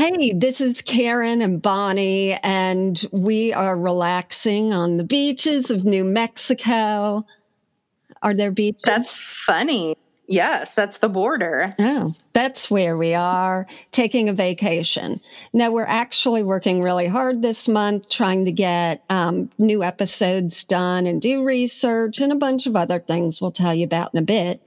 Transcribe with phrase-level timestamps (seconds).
[0.00, 6.04] Hey, this is Karen and Bonnie, and we are relaxing on the beaches of New
[6.04, 7.26] Mexico.
[8.22, 8.80] Are there beaches?
[8.82, 9.94] That's funny.
[10.26, 11.74] Yes, that's the border.
[11.78, 15.20] Oh, that's where we are taking a vacation.
[15.52, 21.06] Now, we're actually working really hard this month trying to get um, new episodes done
[21.06, 24.22] and do research and a bunch of other things we'll tell you about in a
[24.22, 24.62] bit.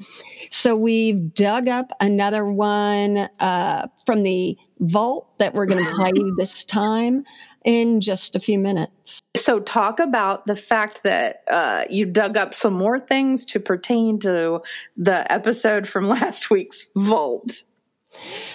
[0.51, 4.57] So, we've dug up another one uh, from the
[4.89, 7.25] vault that we're going to play you this time
[7.63, 9.21] in just a few minutes.
[9.35, 14.19] So, talk about the fact that uh, you dug up some more things to pertain
[14.19, 14.61] to
[14.97, 17.63] the episode from last week's Vault.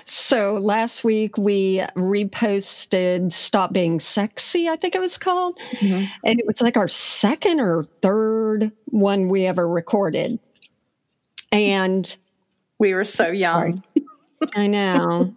[0.07, 5.59] So, last week we reposted Stop Being Sexy, I think it was called.
[5.73, 6.05] Mm-hmm.
[6.25, 10.39] And it was like our second or third one we ever recorded.
[11.51, 12.17] And
[12.79, 13.83] we were so young.
[14.55, 15.35] I know.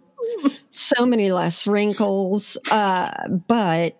[0.72, 2.56] So many less wrinkles.
[2.70, 3.96] Uh, but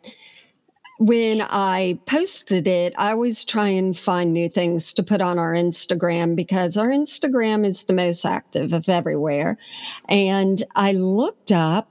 [0.99, 5.53] when I posted it, I always try and find new things to put on our
[5.53, 9.59] Instagram because our Instagram is the most active of everywhere.
[10.09, 11.91] And I looked up,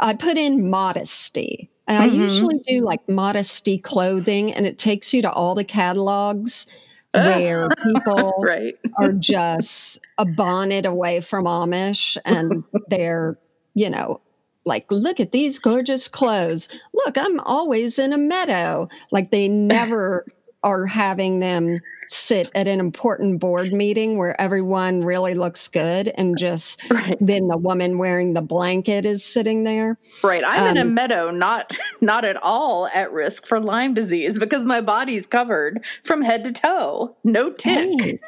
[0.00, 1.70] I put in modesty.
[1.88, 2.20] And mm-hmm.
[2.20, 6.68] I usually do like modesty clothing, and it takes you to all the catalogs
[7.12, 8.74] where people right.
[8.98, 13.36] are just a bonnet away from Amish and they're
[13.74, 14.20] you know,
[14.64, 16.68] like, look at these gorgeous clothes.
[16.92, 18.88] Look, I'm always in a meadow.
[19.10, 20.26] Like, they never
[20.62, 26.36] are having them sit at an important board meeting where everyone really looks good and
[26.36, 27.16] just right.
[27.20, 30.92] then the woman wearing the blanket is sitting there right i'm um, in a um,
[30.92, 36.20] meadow not not at all at risk for lyme disease because my body's covered from
[36.20, 38.20] head to toe no tick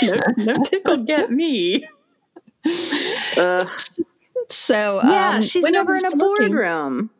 [0.00, 1.84] no, no tick will get me
[3.36, 3.68] Ugh.
[4.50, 7.10] So yeah, um, she's never in a boardroom.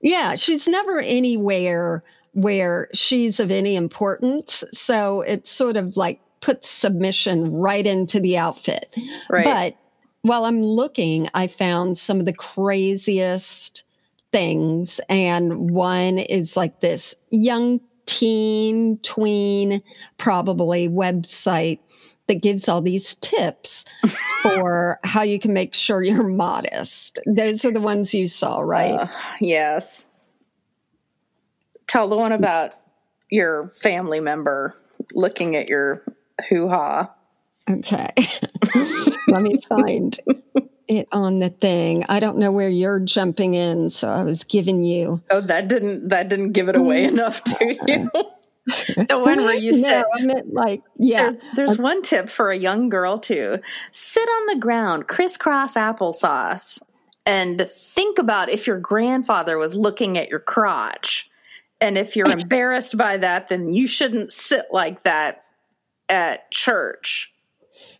[0.00, 4.62] Yeah, she's never anywhere where she's of any importance.
[4.72, 8.94] So it sort of like puts submission right into the outfit.
[9.30, 9.44] Right.
[9.44, 9.76] But
[10.22, 13.82] while I'm looking, I found some of the craziest
[14.32, 15.00] things.
[15.08, 19.82] And one is like this young teen, tween,
[20.18, 21.78] probably website
[22.26, 23.84] that gives all these tips
[24.42, 27.18] for how you can make sure you're modest.
[27.26, 28.98] Those are the ones you saw, right?
[29.00, 29.06] Uh,
[29.40, 30.06] yes.
[31.86, 32.72] Tell the one about
[33.30, 34.76] your family member
[35.12, 36.02] looking at your
[36.48, 37.12] hoo ha.
[37.68, 38.10] Okay.
[39.28, 40.18] Let me find
[40.88, 42.04] it on the thing.
[42.08, 45.22] I don't know where you're jumping in, so I was giving you.
[45.30, 48.10] Oh, that didn't that didn't give it away enough to you.
[49.08, 49.90] the one where you sit.
[49.90, 51.30] no, I meant like yeah.
[51.32, 53.58] There's, there's one tip for a young girl too:
[53.92, 56.80] sit on the ground, crisscross applesauce,
[57.26, 61.30] and think about if your grandfather was looking at your crotch.
[61.80, 65.44] And if you're embarrassed by that, then you shouldn't sit like that
[66.08, 67.32] at church,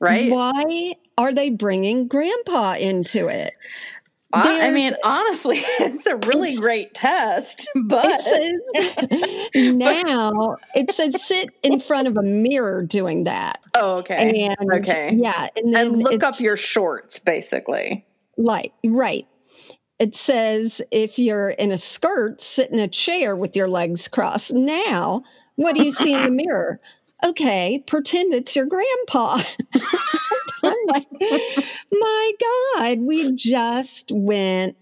[0.01, 0.31] right?
[0.31, 3.53] Why are they bringing grandpa into it?
[4.35, 11.51] I mean, honestly, it's a really great test, but it says, now it says sit
[11.63, 13.63] in front of a mirror doing that.
[13.75, 14.49] Oh, okay.
[14.59, 15.15] And okay.
[15.15, 15.49] Yeah.
[15.57, 18.07] And, and look up your shorts, basically.
[18.37, 19.27] Like, right.
[19.99, 24.53] It says if you're in a skirt, sit in a chair with your legs crossed.
[24.53, 25.23] Now,
[25.57, 26.81] what do you see in the mirror?
[27.23, 29.41] Okay, pretend it's your grandpa.
[30.65, 31.07] I'm like,
[31.93, 34.77] my God, we just went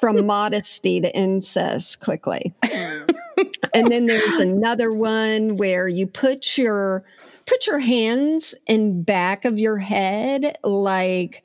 [0.00, 2.54] from modesty to incest quickly.
[3.74, 7.04] and then there's another one where you put your
[7.46, 11.42] put your hands in back of your head like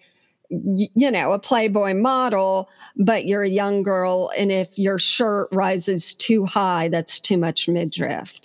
[0.50, 6.14] you know a playboy model but you're a young girl and if your shirt rises
[6.14, 8.40] too high that's too much midriff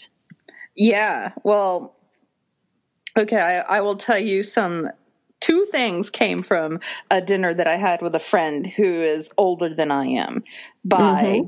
[0.74, 1.94] yeah well
[3.16, 4.90] okay I, I will tell you some
[5.42, 6.80] two things came from
[7.10, 10.44] a dinner that I had with a friend who is older than I am
[10.84, 11.46] by mm-hmm.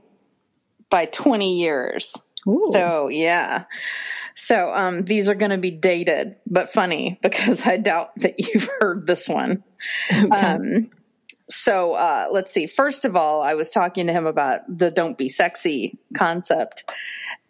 [0.91, 2.15] by 20 years.
[2.47, 2.71] Ooh.
[2.73, 3.65] So, yeah.
[4.35, 8.69] So, um, these are going to be dated, but funny because I doubt that you've
[8.81, 9.63] heard this one.
[10.13, 10.29] Okay.
[10.29, 10.91] Um,
[11.49, 12.67] so, uh, let's see.
[12.67, 16.85] First of all, I was talking to him about the don't be sexy concept.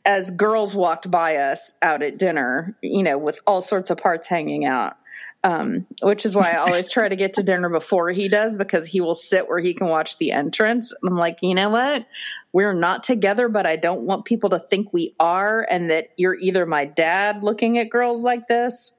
[0.04, 4.26] As girls walked by us out at dinner, you know, with all sorts of parts
[4.26, 4.98] hanging out,
[5.44, 8.86] um, which is why I always try to get to dinner before he does because
[8.86, 10.90] he will sit where he can watch the entrance.
[10.90, 12.06] And I'm like, you know what?
[12.54, 16.36] We're not together, but I don't want people to think we are and that you're
[16.36, 18.94] either my dad looking at girls like this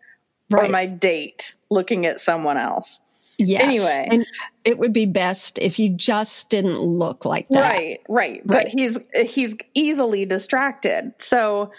[0.52, 0.70] right.
[0.70, 3.00] or my date looking at someone else.
[3.40, 3.64] Yes.
[3.64, 4.08] Anyway.
[4.12, 4.26] and
[4.64, 7.60] it would be best if you just didn't look like that.
[7.60, 8.46] Right, right.
[8.46, 11.14] But he's he's easily distracted.
[11.18, 11.72] So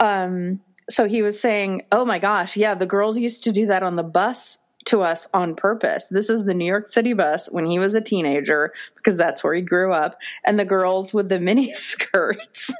[0.00, 3.82] um so he was saying, "Oh my gosh, yeah, the girls used to do that
[3.82, 6.06] on the bus to us on purpose.
[6.06, 9.54] This is the New York City bus when he was a teenager because that's where
[9.54, 10.18] he grew up.
[10.46, 12.72] And the girls with the mini skirts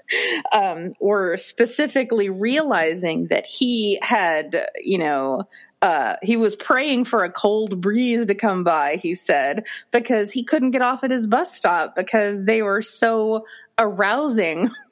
[0.52, 5.42] um, were specifically realizing that he had, you know,
[5.82, 10.42] uh, he was praying for a cold breeze to come by, he said, because he
[10.42, 13.44] couldn't get off at his bus stop because they were so
[13.78, 14.70] arousing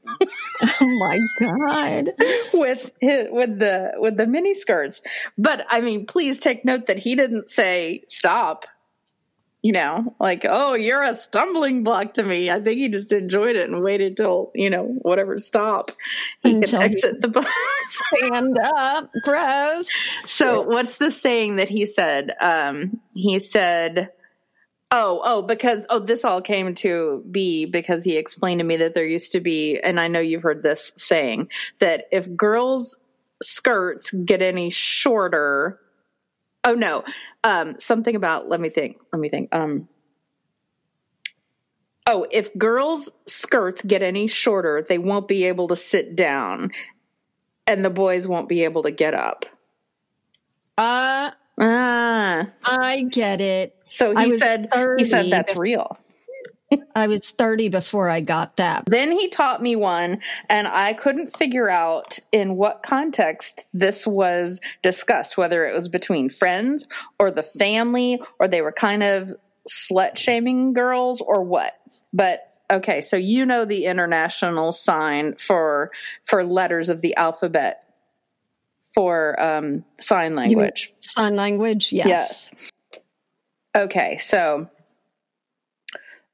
[0.80, 2.12] Oh my God.
[2.52, 5.02] with his, with the with the mini skirts.
[5.36, 8.66] But I mean, please take note that he didn't say stop.
[9.62, 12.50] You know, like, oh, you're a stumbling block to me.
[12.52, 15.90] I think he just enjoyed it and waited till, you know, whatever stop
[16.44, 17.48] he Until could exit the bus.
[17.82, 19.10] Stand up.
[19.24, 19.88] Gross.
[20.24, 22.36] So, what's the saying that he said?
[22.40, 24.12] Um, he said,
[24.90, 28.94] "Oh, oh, because oh, this all came to be because he explained to me that
[28.94, 31.50] there used to be, and I know you've heard this saying
[31.80, 32.98] that if girls'
[33.42, 35.80] skirts get any shorter,
[36.64, 37.04] oh no,
[37.44, 39.88] um, something about let me think, let me think, um."
[42.08, 46.70] Oh, if girls' skirts get any shorter, they won't be able to sit down
[47.66, 49.44] and the boys won't be able to get up.
[50.78, 53.75] Uh, Ah, I get it.
[53.86, 54.68] So he said
[54.98, 55.98] he said that's real.
[56.94, 58.84] I was 30 before I got that.
[58.86, 64.60] Then he taught me one, and I couldn't figure out in what context this was
[64.82, 66.88] discussed, whether it was between friends
[67.20, 69.32] or the family, or they were kind of
[69.70, 71.74] slut shaming girls or what.
[72.12, 75.92] But okay, so you know the international sign for
[76.24, 77.84] for letters of the alphabet
[78.94, 80.92] for um, sign language.
[81.00, 81.92] Sign language?
[81.92, 82.50] Yes.
[82.52, 82.70] Yes.
[83.76, 84.68] Okay, so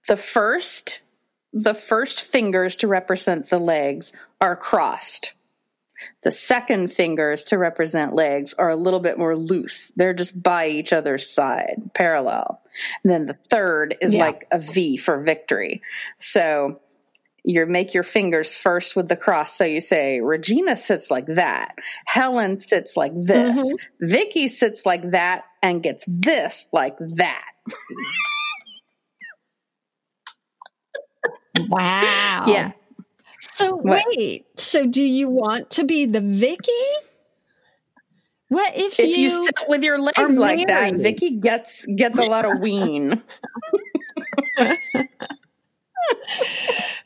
[0.07, 1.01] the first
[1.53, 5.35] the first fingers to represent the legs are crossed.
[6.23, 9.93] The second fingers to represent legs are a little bit more loose.
[9.95, 12.63] They're just by each other's side, parallel.
[13.05, 14.25] And then the third is Yeah.
[14.27, 15.83] like a V for victory.
[16.17, 16.81] So
[17.45, 19.57] you make your fingers first with the cross.
[19.57, 21.75] So you say, Regina sits like that.
[22.07, 23.61] Helen sits like this.
[23.61, 24.07] Mm-hmm.
[24.07, 27.51] Vicky sits like that and gets this like that.
[31.69, 32.45] Wow.
[32.49, 32.73] Yeah.
[33.53, 34.05] So What?
[34.09, 34.47] wait.
[34.59, 36.73] So do you want to be the Vicky?
[38.49, 40.95] What if, If you, you, sit with your legs like that.
[40.95, 43.23] Vicky gets gets a lot of ween.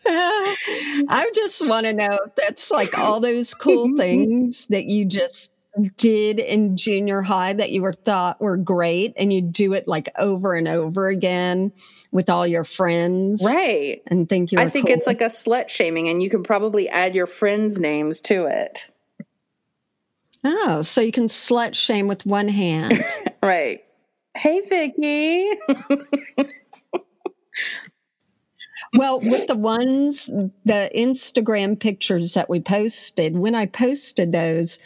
[0.07, 3.99] I just want to know if that's like all those cool mm-hmm.
[3.99, 5.51] things that you just
[5.99, 10.09] did in junior high that you were thought were great and you do it like
[10.19, 11.71] over and over again
[12.13, 14.03] with all your friends right.
[14.07, 17.15] and think you're I think it's like a slut shaming, and you can probably add
[17.15, 18.87] your friends' names to it.
[20.45, 23.05] oh so you can slut shame with one hand
[23.47, 23.85] Right.
[24.37, 25.51] Hey, Vicky.
[28.97, 34.79] Well, with the ones, the Instagram pictures that we posted, when I posted those,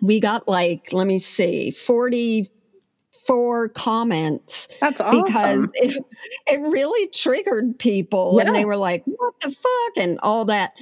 [0.00, 5.70] we got like, let me see, 44 comments That's because awesome.
[5.74, 6.04] it,
[6.46, 9.96] it really triggered people and they were like, what the fuck?
[9.96, 10.72] And all that.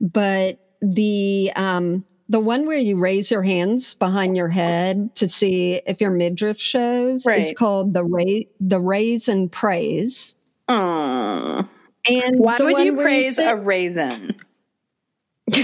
[0.00, 5.80] But the, um, the one where you raise your hands behind your head to see
[5.86, 10.34] if your midriff shows is called the ra- the raise and praise.
[10.68, 14.34] And Why would you praise sit- a raisin?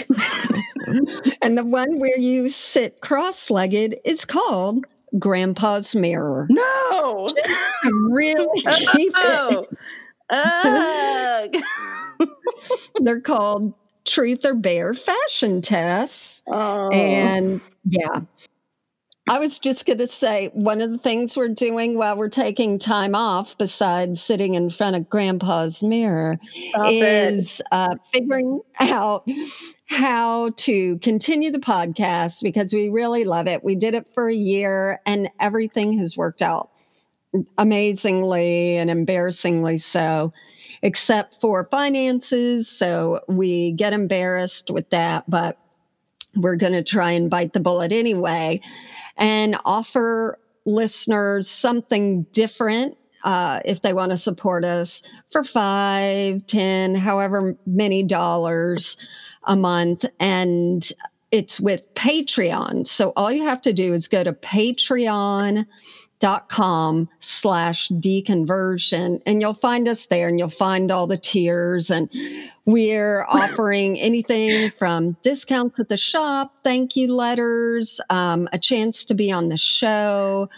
[1.42, 4.85] and the one where you sit cross-legged is called
[5.18, 6.47] Grandpa's mirror.
[6.50, 7.28] No.
[8.11, 9.16] really keep it.
[9.16, 9.66] Oh.
[10.30, 11.56] Ugh.
[13.00, 16.42] They're called Truth or Bare fashion tests.
[16.47, 16.88] oh.
[16.90, 18.21] And yeah.
[19.29, 22.79] I was just going to say one of the things we're doing while we're taking
[22.79, 26.37] time off, besides sitting in front of grandpa's mirror,
[26.71, 29.29] Stop is uh, figuring out
[29.87, 33.62] how to continue the podcast because we really love it.
[33.62, 36.71] We did it for a year and everything has worked out
[37.59, 40.33] amazingly and embarrassingly so,
[40.83, 42.69] except for finances.
[42.69, 45.59] So we get embarrassed with that, but
[46.35, 48.61] we're going to try and bite the bullet anyway
[49.16, 56.95] and offer listeners something different uh, if they want to support us for five, ten,
[56.95, 58.97] however many dollars
[59.45, 60.04] a month.
[60.19, 60.90] And
[61.31, 62.87] it's with Patreon.
[62.87, 65.66] So all you have to do is go to patreon.com
[66.23, 71.91] dot com slash deconversion and you'll find us there and you'll find all the tiers
[71.91, 72.09] and
[72.64, 79.14] we're offering anything from discounts at the shop thank you letters um, a chance to
[79.14, 80.49] be on the show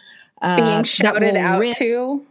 [0.42, 2.22] uh, being shouted out rip, to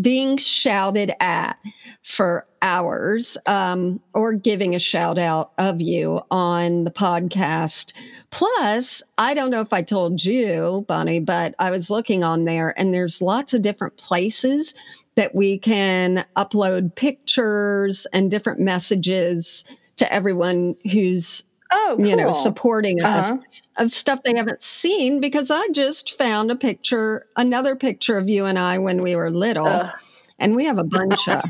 [0.00, 1.56] being shouted at
[2.02, 7.92] for hours um, or giving a shout out of you on the podcast.
[8.30, 12.78] Plus, I don't know if I told you, Bonnie, but I was looking on there
[12.78, 14.74] and there's lots of different places
[15.16, 19.64] that we can upload pictures and different messages
[19.96, 22.06] to everyone who's oh, cool.
[22.06, 23.34] you know, supporting uh-huh.
[23.34, 23.40] us
[23.76, 28.44] of stuff they haven't seen because I just found a picture, another picture of you
[28.44, 29.66] and I when we were little.
[29.66, 29.92] Uh.
[30.38, 31.42] And we have a bunch of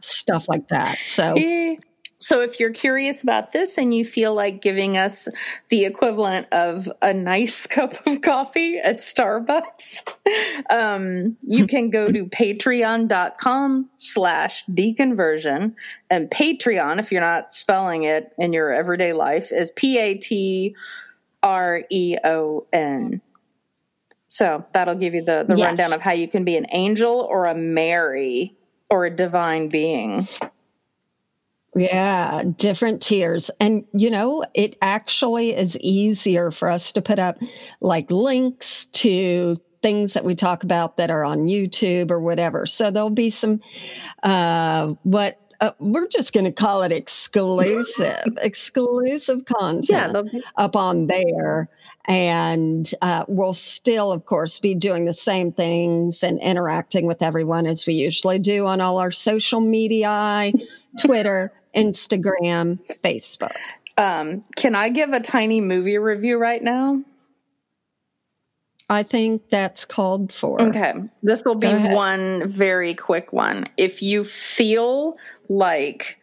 [0.00, 0.98] stuff like that.
[1.04, 1.34] So
[2.22, 5.26] so if you're curious about this and you feel like giving us
[5.70, 10.06] the equivalent of a nice cup of coffee at Starbucks,
[10.70, 15.74] um, you can go to patreon.com slash deconversion.
[16.10, 20.76] And Patreon, if you're not spelling it in your everyday life, is P-A-T-R-E-O-N.
[24.26, 25.66] So that'll give you the, the yes.
[25.66, 28.54] rundown of how you can be an angel or a Mary
[28.90, 30.28] or a divine being.
[31.76, 33.50] Yeah, different tiers.
[33.60, 37.36] And, you know, it actually is easier for us to put up
[37.80, 42.66] like links to things that we talk about that are on YouTube or whatever.
[42.66, 43.60] So there'll be some,
[44.22, 50.74] uh, what uh, we're just going to call it exclusive, exclusive content yeah, be- up
[50.74, 51.68] on there.
[52.06, 57.66] And uh, we'll still, of course, be doing the same things and interacting with everyone
[57.66, 60.50] as we usually do on all our social media,
[60.98, 63.56] Twitter, Instagram, Facebook.
[63.96, 67.02] Um, can I give a tiny movie review right now?
[68.88, 70.60] I think that's called for.
[70.60, 70.94] Okay.
[71.22, 73.68] This will be one very quick one.
[73.76, 75.16] If you feel
[75.48, 76.18] like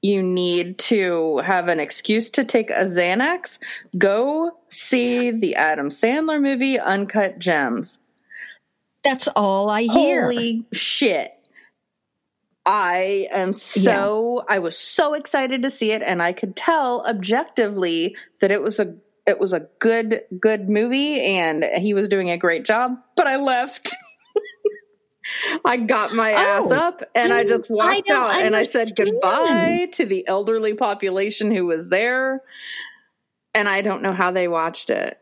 [0.00, 3.58] you need to have an excuse to take a Xanax,
[3.98, 7.98] go see the Adam Sandler movie Uncut Gems.
[9.04, 10.22] That's all I hear.
[10.22, 11.35] Holy shit.
[12.66, 14.56] I am so yeah.
[14.56, 18.80] I was so excited to see it and I could tell objectively that it was
[18.80, 18.94] a
[19.24, 23.36] it was a good good movie and he was doing a great job, but I
[23.36, 23.94] left.
[25.64, 28.94] I got my oh, ass up and I just walked I out and I said
[28.96, 32.42] goodbye to the elderly population who was there.
[33.54, 35.18] And I don't know how they watched it.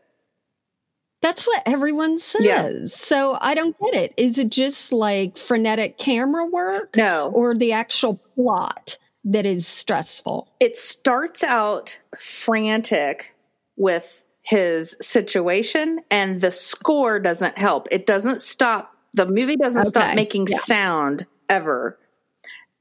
[1.25, 2.43] That's what everyone says.
[2.43, 2.71] Yeah.
[2.89, 4.13] So I don't get it.
[4.19, 6.95] Is it just like frenetic camera work?
[6.97, 7.33] No.
[7.35, 10.53] Or the actual plot that is stressful?
[10.61, 13.35] It starts out frantic
[13.77, 17.89] with his situation, and the score doesn't help.
[17.91, 18.95] It doesn't stop.
[19.15, 19.89] The movie doesn't okay.
[19.89, 20.59] stop making yeah.
[20.59, 21.99] sound ever.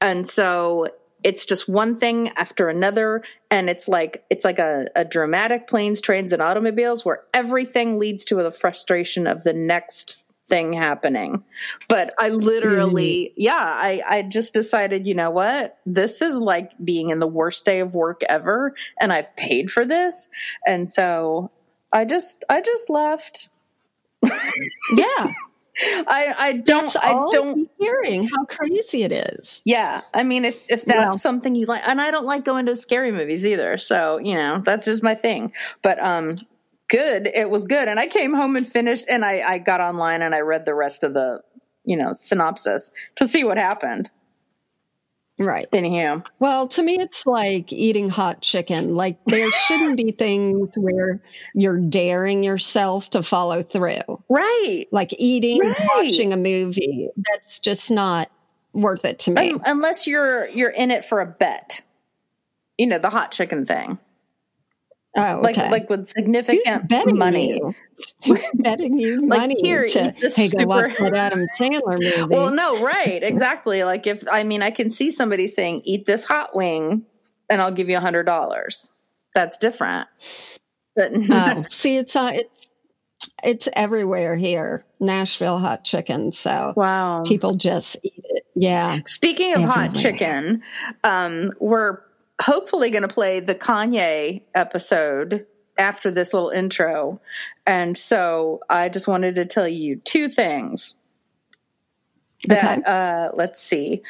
[0.02, 0.88] And so
[1.24, 6.00] it's just one thing after another and it's like it's like a, a, dramatic planes
[6.00, 11.42] trains and automobiles where everything leads to the frustration of the next thing happening.
[11.88, 13.34] But i literally mm.
[13.38, 15.78] yeah i i just decided you know what?
[15.86, 19.86] This is like being in the worst day of work ever and i've paid for
[19.86, 20.28] this.
[20.66, 21.50] And so
[21.92, 23.48] i just i just left.
[24.94, 25.32] Yeah
[25.80, 29.62] I I don't that's I don't hearing how crazy it is.
[29.64, 32.66] Yeah, I mean if if that's well, something you like, and I don't like going
[32.66, 35.52] to scary movies either, so you know that's just my thing.
[35.82, 36.40] But um,
[36.88, 40.22] good, it was good, and I came home and finished, and I I got online
[40.22, 41.40] and I read the rest of the
[41.84, 44.10] you know synopsis to see what happened.
[45.38, 45.66] Right.
[45.72, 46.22] Anyhow.
[46.38, 48.94] Well, to me, it's like eating hot chicken.
[48.94, 51.20] Like, there shouldn't be things where
[51.54, 54.22] you're daring yourself to follow through.
[54.28, 54.86] Right.
[54.92, 55.76] Like eating, right.
[55.96, 57.08] watching a movie.
[57.16, 58.30] That's just not
[58.74, 59.52] worth it to me.
[59.52, 61.80] Um, unless you're you're in it for a bet.
[62.78, 63.98] You know, the hot chicken thing.
[65.16, 65.42] Oh, okay.
[65.42, 67.60] like like with significant money.
[68.54, 70.64] Betting you money like here, to hey, super...
[70.64, 72.34] go watch that Adam Sandler movie.
[72.34, 73.84] Well, no, right, exactly.
[73.84, 77.04] like if I mean, I can see somebody saying, "Eat this hot wing,
[77.48, 78.90] and I'll give you a hundred dollars."
[79.34, 80.08] That's different.
[80.96, 82.66] But oh, see, it's uh, it's
[83.42, 84.84] it's everywhere here.
[84.98, 86.32] Nashville hot chicken.
[86.32, 88.46] So wow, people just eat it.
[88.54, 89.00] Yeah.
[89.06, 89.76] Speaking of everywhere.
[89.76, 90.62] hot chicken,
[91.04, 92.00] um, we're
[92.40, 95.46] hopefully going to play the Kanye episode
[95.78, 97.20] after this little intro.
[97.66, 100.94] And so I just wanted to tell you two things
[102.46, 102.90] that, okay.
[102.90, 104.02] uh, let's see.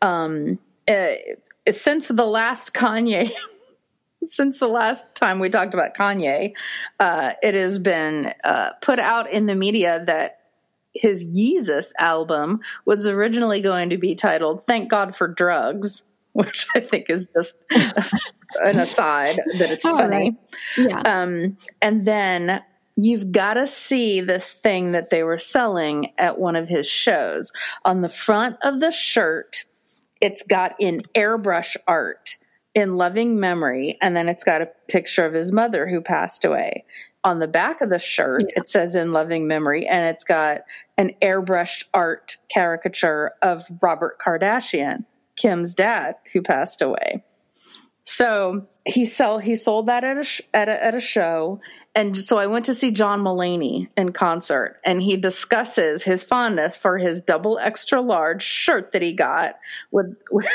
[0.00, 0.58] Um,
[0.88, 1.14] uh,
[1.70, 3.32] since the last Kanye,
[4.24, 6.54] since the last time we talked about Kanye,
[6.98, 10.38] uh, it has been uh, put out in the media that
[10.92, 16.80] his Yeezus album was originally going to be titled "Thank God for Drugs," which I
[16.80, 20.16] think is just an aside that it's All funny.
[20.16, 20.34] right.
[20.76, 21.00] Yeah.
[21.00, 22.62] Um, and then
[22.96, 27.50] you've got to see this thing that they were selling at one of his shows.
[27.84, 29.64] On the front of the shirt,
[30.20, 32.36] it's got in airbrush art
[32.74, 36.84] in loving memory, and then it's got a picture of his mother who passed away.
[37.24, 40.62] On the back of the shirt, it says in loving memory, and it's got
[40.96, 45.04] an airbrushed art caricature of Robert Kardashian,
[45.40, 47.24] Kim's dad, who passed away.
[48.02, 51.60] So he sell he sold that at a, sh- at a at a show,
[51.94, 56.76] and so I went to see John Mulaney in concert, and he discusses his fondness
[56.76, 59.56] for his double extra large shirt that he got
[59.92, 60.46] with with,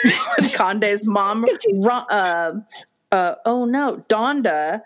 [0.53, 1.45] Kanye's mom.
[1.85, 2.53] Uh,
[3.11, 4.81] uh, oh no, Donda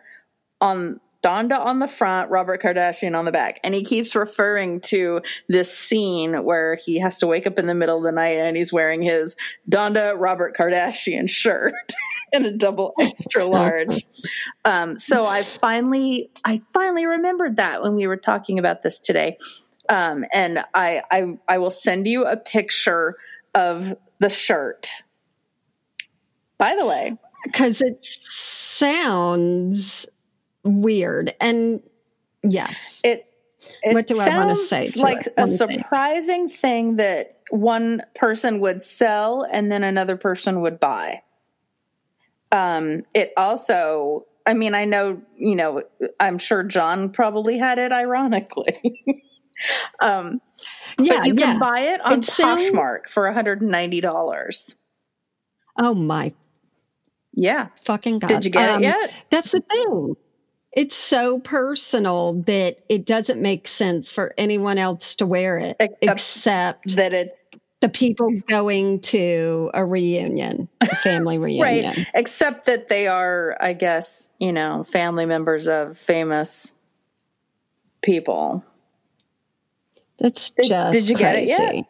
[0.61, 3.59] on Donda on the front, Robert Kardashian on the back.
[3.63, 7.75] And he keeps referring to this scene where he has to wake up in the
[7.75, 9.35] middle of the night and he's wearing his
[9.69, 11.73] Donda Robert Kardashian shirt
[12.31, 14.05] in a double extra large.
[14.63, 19.37] Um, so I finally I finally remembered that when we were talking about this today.
[19.89, 23.15] Um, and I, I I will send you a picture
[23.55, 24.89] of the shirt.
[26.57, 30.05] By the way, because it sounds
[30.63, 31.81] weird and
[32.43, 33.25] yes it
[33.83, 35.33] it What do I wanna say to like it?
[35.37, 35.81] a Let me think.
[35.83, 41.21] surprising thing that one person would sell and then another person would buy.
[42.51, 45.83] Um, it also, I mean, I know, you know,
[46.19, 49.03] I'm sure John probably had it ironically.
[49.99, 50.39] um,
[50.97, 54.75] yeah but you yeah can buy it on It sounds- Poshmark for $190.
[55.79, 56.33] oh my
[57.33, 57.67] Yeah.
[57.85, 59.11] fucking god Did you get Um, it yet?
[59.29, 60.15] that's the thing
[60.73, 66.03] it's so personal that it doesn't make sense for anyone else to wear it Except-
[66.03, 67.39] except That it's
[67.81, 72.09] the people going to a reunion a family reunion right.
[72.13, 76.77] Except that they are, I guess, you know, family members of famous
[78.01, 78.63] people.
[80.19, 81.85] That's Did- just did you get it yet?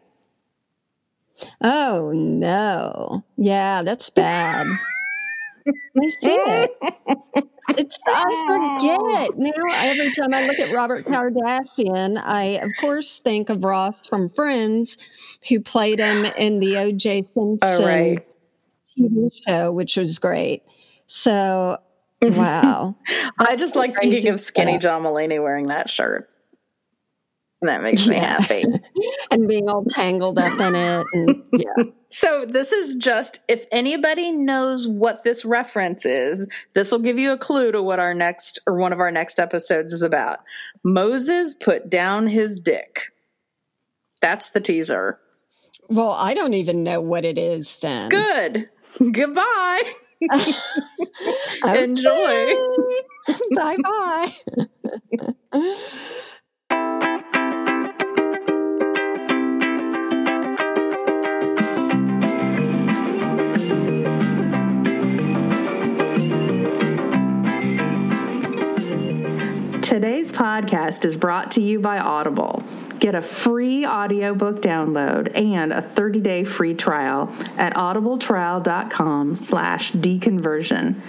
[1.61, 3.23] Oh no.
[3.37, 4.67] Yeah, that's bad.
[5.95, 7.17] Me see it.
[7.79, 9.37] It's I forget.
[9.37, 14.29] Now every time I look at Robert Kardashian, I of course think of Ross from
[14.31, 14.97] Friends,
[15.47, 18.27] who played him in the OJ oh, Simpson Oh, right.
[18.97, 20.63] TV show, which was great.
[21.07, 21.77] So
[22.21, 22.95] wow.
[23.39, 24.77] I just like thinking of skinny.
[24.77, 26.29] John Mulaney wearing that shirt.
[27.61, 28.39] That makes me Yeah.
[28.41, 28.63] happy.
[29.31, 31.83] and being all tangled up in it and yeah.
[32.11, 37.33] So this is just if anybody knows what this reference is, this will give you
[37.33, 40.39] a clue to what our next or one of our next episodes is about.
[40.83, 43.11] Moses put down his dick.
[44.21, 45.19] That's the teaser.
[45.87, 48.09] Well, I don't even know what it is then.
[48.09, 48.69] Good.
[49.11, 49.83] Goodbye.
[51.63, 52.53] Enjoy.
[53.55, 53.77] bye
[55.51, 55.73] bye.
[69.99, 72.63] Today's podcast is brought to you by Audible.
[72.99, 81.01] Get a free audiobook download and a 30-day free trial at audibletrial.com slash deconversion.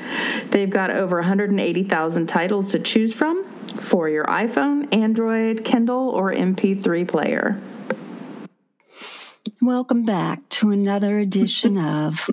[0.51, 3.45] They've got over 180,000 titles to choose from
[3.79, 7.61] for your iPhone, Android, Kindle, or MP3 player.
[9.63, 12.29] Welcome back to another edition of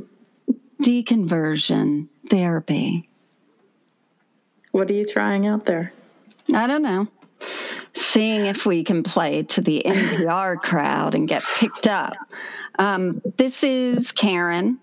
[0.82, 3.08] Deconversion Therapy.
[4.72, 5.94] What are you trying out there?
[6.54, 7.08] I don't know.
[7.96, 12.14] Seeing if we can play to the NPR crowd and get picked up.
[12.80, 14.80] Um, this is Karen.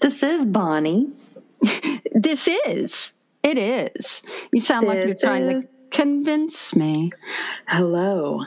[0.00, 1.08] This is Bonnie.
[2.12, 3.12] This is.
[3.42, 4.22] It is.
[4.52, 7.12] You sound like you're trying is- to convince me.
[7.66, 8.42] Hello.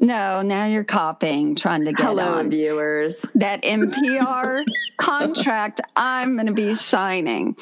[0.00, 2.50] No, now you're copying, trying to get Hello, on.
[2.50, 3.24] viewers.
[3.36, 4.64] That NPR
[5.00, 7.54] contract I'm going to be signing.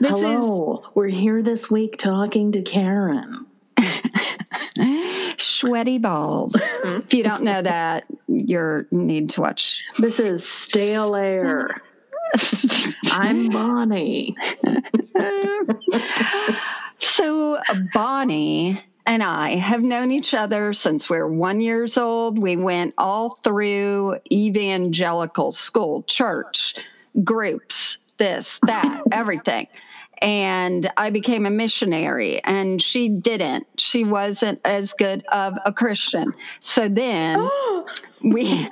[0.00, 0.84] This Hello.
[0.94, 3.44] We're here this week talking to Karen.
[5.38, 6.54] sweaty balls.
[6.58, 6.98] Hmm?
[6.98, 9.82] if you don't know that, you need to watch.
[9.98, 11.82] This is Stale Air.
[13.06, 14.36] I'm Bonnie.
[17.02, 17.58] So
[17.92, 22.38] Bonnie and I have known each other since we are one years old.
[22.38, 26.76] We went all through evangelical school, church,
[27.24, 29.66] groups, this, that, everything.
[30.22, 33.66] And I became a missionary, and she didn't.
[33.76, 36.32] She wasn't as good of a Christian.
[36.60, 37.50] So then
[38.24, 38.68] we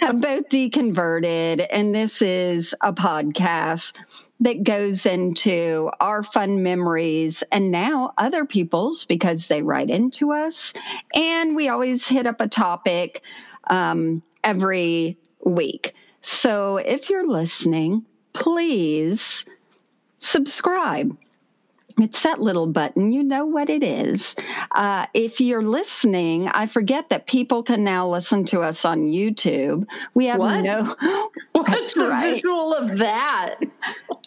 [0.00, 3.94] have both deconverted, and this is a podcast
[4.40, 10.72] that goes into our fun memories and now other people's because they write into us.
[11.14, 13.22] And we always hit up a topic
[13.68, 15.94] um, every week.
[16.22, 19.44] So if you're listening, please
[20.24, 21.16] subscribe.
[21.98, 23.12] It's that little button.
[23.12, 24.34] You know what it is.
[24.70, 29.86] Uh, if you're listening, I forget that people can now listen to us on YouTube.
[30.14, 30.60] We have What?
[30.62, 30.96] no.
[31.52, 32.32] What's the right.
[32.34, 33.56] visual of that?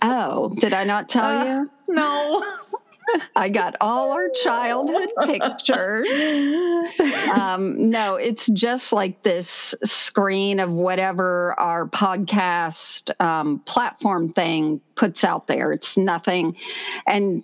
[0.03, 1.71] Oh, did I not tell Uh, you?
[1.87, 2.43] No.
[3.35, 6.07] I got all our childhood pictures.
[7.35, 15.23] Um, no, it's just like this screen of whatever our podcast um, platform thing puts
[15.23, 15.71] out there.
[15.71, 16.55] It's nothing.
[17.07, 17.43] And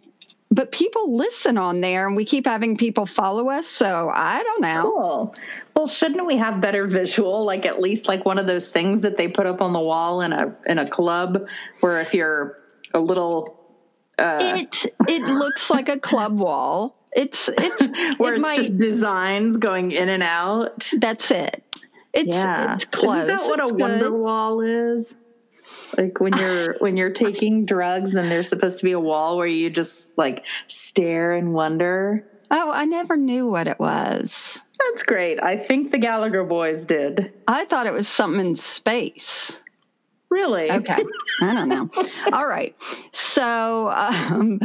[0.52, 3.68] but people listen on there and we keep having people follow us.
[3.68, 4.82] So I don't know.
[4.82, 5.36] Cool.
[5.76, 7.46] Well, shouldn't we have better visual?
[7.46, 10.22] Like at least like one of those things that they put up on the wall
[10.22, 11.48] in a in a club,
[11.80, 12.60] where if you're
[12.94, 13.58] a little,
[14.18, 16.96] uh, It it looks like a club wall.
[17.14, 20.92] It's it's where it it's might- just designs going in and out.
[20.98, 21.64] that's it.
[22.14, 25.16] It's yeah, it's isn't that what a It's Wonderwall is?
[25.98, 29.48] Like when you're when you're taking drugs and there's supposed to be a wall where
[29.48, 32.26] you just like stare and wonder.
[32.54, 34.58] Oh, I never knew what it was.
[34.78, 35.42] That's great.
[35.42, 37.32] I think the Gallagher boys did.
[37.48, 39.54] I thought it was something in space.
[40.32, 40.72] Really?
[40.72, 40.98] Okay.
[41.42, 41.90] I don't know.
[42.32, 42.74] All right.
[43.12, 44.60] So um,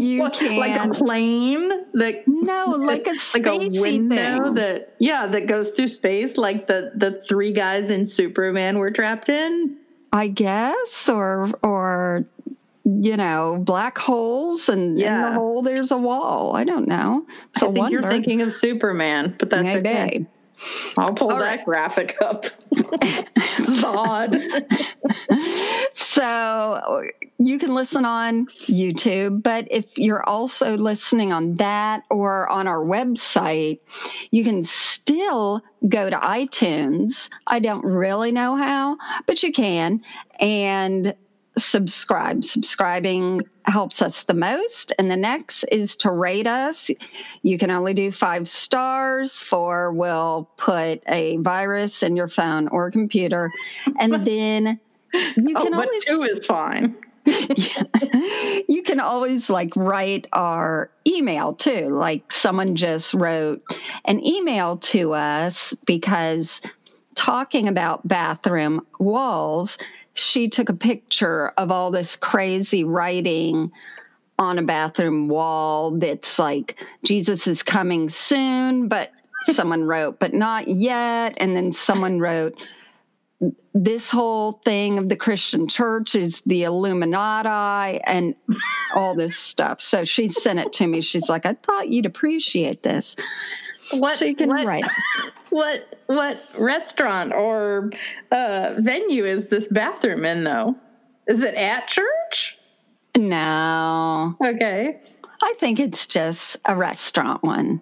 [0.00, 4.54] you What, can like a plane that no, like a like a window thing.
[4.54, 9.28] that yeah that goes through space like the the three guys in superman were trapped
[9.28, 9.76] in
[10.12, 12.24] I guess, or or
[12.84, 15.28] you know, black holes, and in Yeah.
[15.28, 16.56] the hole there's a wall.
[16.56, 17.24] I don't know.
[17.54, 19.78] It's i think you're thinking of superman but that's Maybe.
[19.88, 20.26] okay
[20.96, 21.64] i'll pull All that right.
[21.64, 24.64] graphic up zod
[25.94, 27.02] So
[27.38, 32.84] you can listen on YouTube, but if you're also listening on that or on our
[32.84, 33.80] website,
[34.30, 37.28] you can still go to iTunes.
[37.46, 40.02] I don't really know how, but you can
[40.40, 41.14] and
[41.58, 42.44] subscribe.
[42.44, 44.92] Subscribing helps us the most.
[44.98, 46.90] And the next is to rate us.
[47.42, 52.90] You can only do five stars, four will put a virus in your phone or
[52.90, 53.52] computer.
[53.98, 54.80] And then
[55.12, 56.96] you oh can but always two is fine
[58.68, 61.88] you can always like write our email too.
[61.88, 63.62] Like someone just wrote
[64.04, 66.60] an email to us because
[67.14, 69.78] talking about bathroom walls,
[70.18, 73.70] she took a picture of all this crazy writing
[74.38, 79.10] on a bathroom wall that's like Jesus is coming soon, but
[79.44, 81.34] someone wrote, but not yet.
[81.38, 82.54] And then someone wrote,
[83.74, 88.34] this whole thing of the Christian church is the Illuminati and
[88.96, 89.80] all this stuff.
[89.80, 91.00] So she sent it to me.
[91.00, 93.14] She's like, I thought you'd appreciate this.
[93.92, 94.84] What So you can what, write.
[95.50, 97.90] what what restaurant or
[98.30, 100.76] uh venue is this bathroom in though
[101.26, 102.58] is it at church
[103.16, 105.00] No, okay
[105.40, 107.80] I think it's just a restaurant one.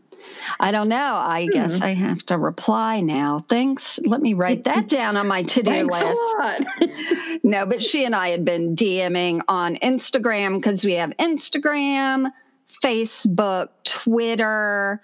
[0.60, 1.14] I don't know.
[1.14, 3.46] I guess I have to reply now.
[3.48, 3.98] Thanks.
[4.04, 6.04] Let me write that down on my to do thanks list.
[6.04, 6.60] a lot
[7.44, 12.30] No, but she and I had been DMing on Instagram because we have Instagram,
[12.84, 15.00] Facebook, Twitter.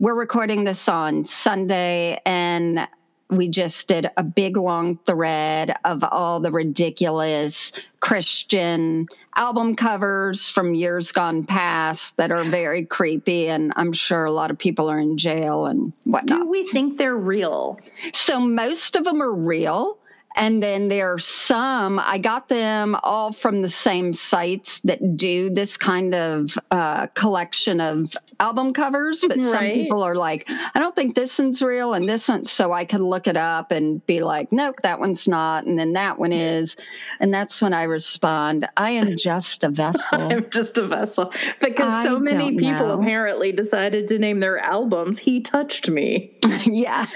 [0.00, 2.88] We're recording this on Sunday, and
[3.30, 10.74] we just did a big long thread of all the ridiculous Christian album covers from
[10.74, 13.48] years gone past that are very creepy.
[13.48, 16.40] And I'm sure a lot of people are in jail and whatnot.
[16.40, 17.78] do we think they're real
[18.12, 19.98] So most of them are real.
[20.36, 25.50] And then there are some, I got them all from the same sites that do
[25.50, 29.24] this kind of uh, collection of album covers.
[29.26, 32.44] But some people are like, I don't think this one's real and this one.
[32.44, 35.66] So I can look it up and be like, nope, that one's not.
[35.66, 36.76] And then that one is.
[37.20, 40.20] And that's when I respond, I am just a vessel.
[40.20, 43.00] I'm just a vessel because I so many people know.
[43.00, 47.06] apparently decided to name their albums "He Touched Me." yeah,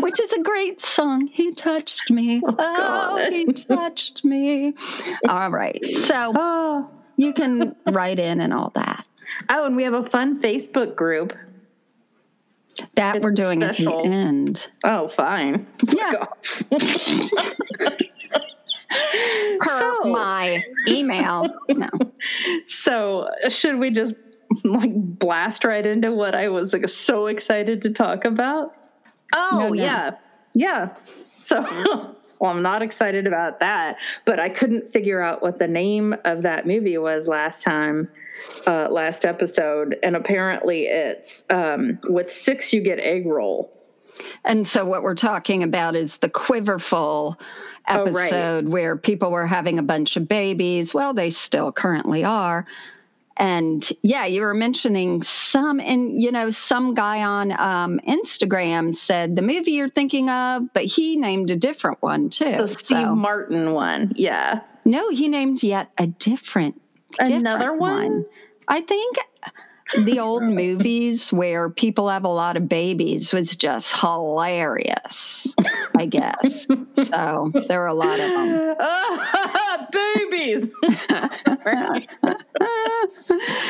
[0.00, 1.28] which is a great song.
[1.28, 2.42] He touched me.
[2.66, 3.32] Oh, God.
[3.32, 4.74] he touched me.
[5.28, 5.84] All right.
[5.84, 9.04] So Oh, you can write in and all that.
[9.50, 11.32] oh, and we have a fun Facebook group.
[12.96, 13.98] That It's we're doing special.
[13.98, 14.66] at the end.
[14.82, 15.66] Oh, fine.
[15.92, 16.24] Yeah.
[16.70, 16.78] Per
[19.78, 21.54] So- my email.
[21.68, 21.88] No.
[22.66, 24.14] so, uh, should we just
[24.64, 28.74] like blast right into what I was like so excited to talk about?
[29.34, 29.74] Oh, No, no.
[29.74, 30.10] yeah.
[30.54, 30.90] Yeah.
[31.40, 36.14] So, well, I'm not excited about that, but I couldn't figure out what the name
[36.24, 38.08] of that movie was last time,
[38.66, 39.96] uh, last episode.
[40.02, 43.70] And apparently it's um, with six, you get egg roll.
[44.44, 47.36] And so, what we're talking about is the Quiverful
[47.86, 48.32] Oh, right.
[48.32, 50.94] episode where people were having a bunch of babies.
[50.94, 52.66] Well, they still currently are.
[53.36, 59.34] And yeah, you were mentioning some, and you know, some guy on um, Instagram said
[59.34, 62.56] the movie you're thinking of, but he named a different one too.
[62.58, 64.12] The Steve So- Martin one.
[64.14, 64.60] Yeah.
[64.84, 66.80] no, he named yet a different,
[67.18, 68.24] Another different one?
[68.68, 69.16] I think
[70.06, 75.46] the old movies where people have a lot of babies was just hilarious,
[75.96, 76.66] I guess.
[77.08, 78.76] so there were a lot of them.
[79.94, 80.70] Babies.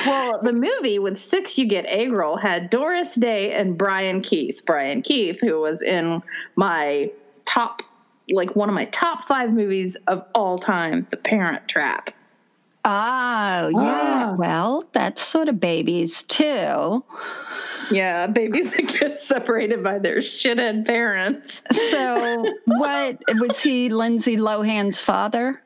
[0.06, 4.62] well, the movie with six you get egg roll had Doris Day and Brian Keith.
[4.66, 6.22] Brian Keith, who was in
[6.56, 7.10] my
[7.44, 7.82] top,
[8.30, 12.10] like one of my top five movies of all time, The Parent Trap.
[12.86, 13.70] Oh, yeah.
[13.72, 14.34] Ah.
[14.36, 17.02] Well, that's sort of babies too.
[17.90, 21.62] Yeah, babies that get separated by their shithead parents.
[21.90, 25.60] So, what was he, Lindsay Lohan's father?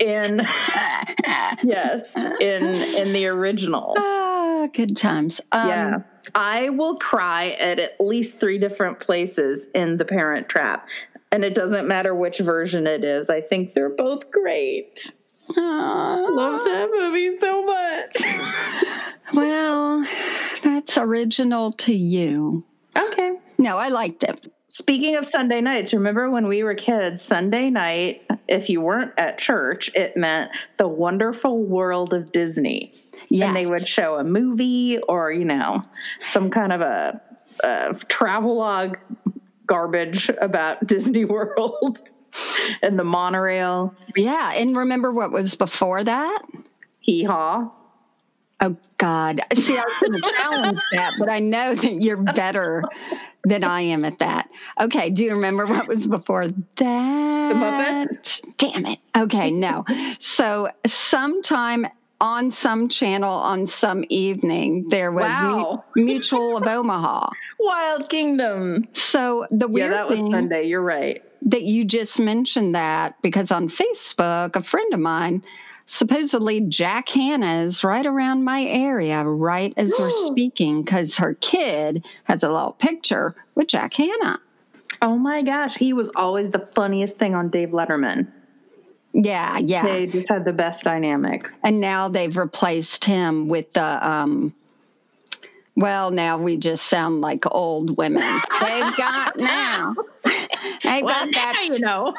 [0.00, 0.46] In
[1.62, 3.94] yes, in in the original.
[3.98, 5.40] Ah, good times.
[5.52, 5.98] Um, yeah.
[6.34, 10.86] I will cry at at least three different places in The Parent Trap.
[11.32, 13.28] And it doesn't matter which version it is.
[13.28, 15.12] I think they're both great.
[15.56, 16.26] aw.
[16.30, 18.16] Love that movie so much.
[19.34, 20.06] Well,
[20.62, 22.62] that's original to you.
[22.96, 23.32] Okay.
[23.58, 24.52] No, I liked it.
[24.68, 29.38] Speaking of Sunday nights, remember when we were kids, Sunday night, if you weren't at
[29.38, 32.92] church, it meant the wonderful world of Disney.
[33.28, 33.48] Yeah.
[33.48, 35.82] and they would show a movie or you know
[36.24, 37.20] some kind of a,
[37.64, 38.98] a travelogue
[39.66, 42.02] garbage about Disney World
[42.82, 43.94] and the monorail.
[44.14, 44.52] Yeah.
[44.52, 46.42] And remember what was before that?
[47.00, 47.72] Hee haw.
[48.58, 49.42] Oh God!
[49.54, 52.82] See, I was going to challenge that, but I know that you're better
[53.46, 54.50] than I am at that.
[54.80, 56.54] Okay, do you remember what was before that?
[56.76, 58.42] The Muppets?
[58.58, 58.98] Damn it.
[59.16, 59.84] Okay, no.
[60.18, 61.86] So sometime
[62.20, 67.30] on some channel on some evening there was Mu- Mutual of Omaha.
[67.60, 68.88] Wild Kingdom.
[68.94, 70.64] So the weird Yeah, that was thing Sunday.
[70.64, 71.22] You're right.
[71.42, 75.42] that you just mentioned that because on Facebook, a friend of mine,
[75.86, 82.04] supposedly Jack Hanna is right around my area right as we're speaking because her kid
[82.24, 84.40] has a little picture with Jack Hanna.
[85.02, 88.28] Oh my gosh, he was always the funniest thing on Dave Letterman.
[89.12, 89.82] Yeah, yeah.
[89.84, 91.50] They just had the best dynamic.
[91.64, 94.54] and now they've replaced him with the um
[95.74, 98.22] well now we just sound like old women
[98.60, 99.94] they've got now
[100.24, 102.14] they've got that you know.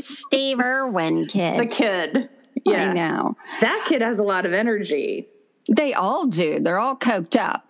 [0.00, 2.28] Steve irwin kid The kid.
[2.68, 2.92] I Yeah.
[2.92, 5.26] know That kid has a lot of energy.
[5.68, 7.66] they all do they're all coked up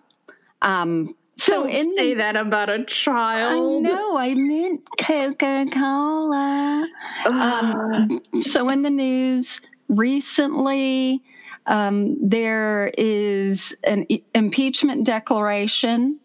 [0.61, 3.83] um so Don't in say the, that about a I child.
[3.83, 6.85] know I meant Coca Cola.
[7.25, 11.23] Um, so in the news recently,
[11.67, 16.19] um, there is an i- impeachment declaration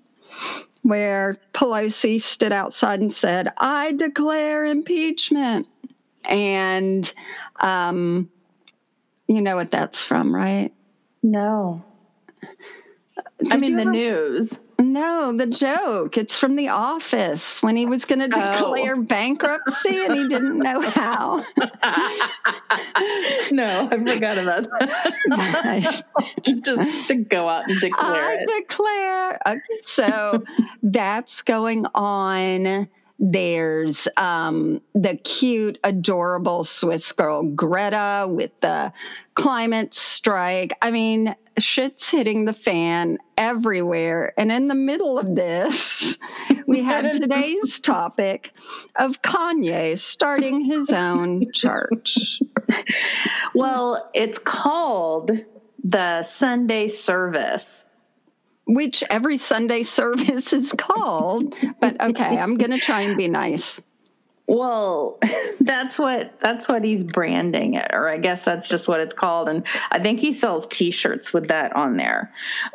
[0.83, 5.69] where Pelosi stood outside and said, "I declare impeachment,"
[6.29, 7.13] and
[7.61, 8.29] um,
[9.27, 10.73] you know what that's from, right?
[11.23, 11.83] no.
[13.51, 14.59] I mean, the ever- news.
[14.79, 16.17] No, the joke.
[16.19, 18.53] It's from The Office when he was going to Oh.
[18.75, 21.45] declare bankruptcy and he didn't know how.
[23.51, 26.05] no, I forgot about that.
[26.65, 28.49] Just to go out and declare I it.
[28.69, 29.41] declare.
[29.47, 30.43] Okay, so
[30.83, 32.89] that's going on.
[33.18, 38.92] There's um, the cute, adorable Swiss girl Greta with the
[39.35, 40.77] climate strike.
[40.83, 44.33] I mean, shit's hitting the fan everywhere.
[44.37, 46.18] And in the middle of this,
[46.66, 48.50] we have today's topic
[48.96, 52.40] of Kanye starting his own church.
[53.55, 55.31] Well, it's called
[55.83, 57.85] the Sunday service.
[58.66, 61.55] Which every Sunday service is called.
[61.81, 63.81] But okay, I'm going to try and be nice.
[64.46, 65.18] Well,
[65.61, 69.48] that's what that's what he's branding it, or I guess that's just what it's called.
[69.48, 72.31] And I think he sells T-shirts with that on there.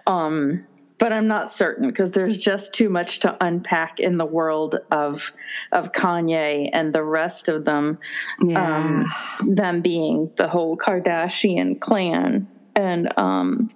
[0.08, 0.65] Um,
[0.97, 5.32] but I'm not certain because there's just too much to unpack in the world of
[5.71, 7.99] of Kanye and the rest of them.
[8.43, 8.78] Yeah.
[8.78, 9.13] Um,
[9.47, 13.71] them being the whole Kardashian clan, and um,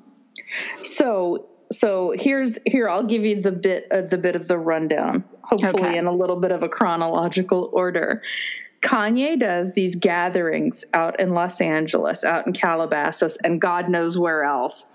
[0.84, 5.24] so so here's here I'll give you the bit of the bit of the rundown,
[5.42, 5.98] hopefully Okay.
[5.98, 8.22] in a little bit of a chronological order.
[8.82, 14.44] Kanye does these gatherings out in Los Angeles, out in Calabasas, and God knows where
[14.44, 14.86] else.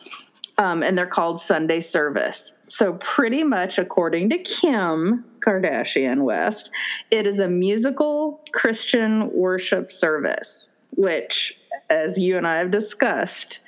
[0.59, 2.53] Um, and they're called Sunday service.
[2.67, 6.71] So, pretty much according to Kim Kardashian West,
[7.13, 11.57] it is a musical Christian worship service, which,
[11.91, 13.61] as you and I have discussed,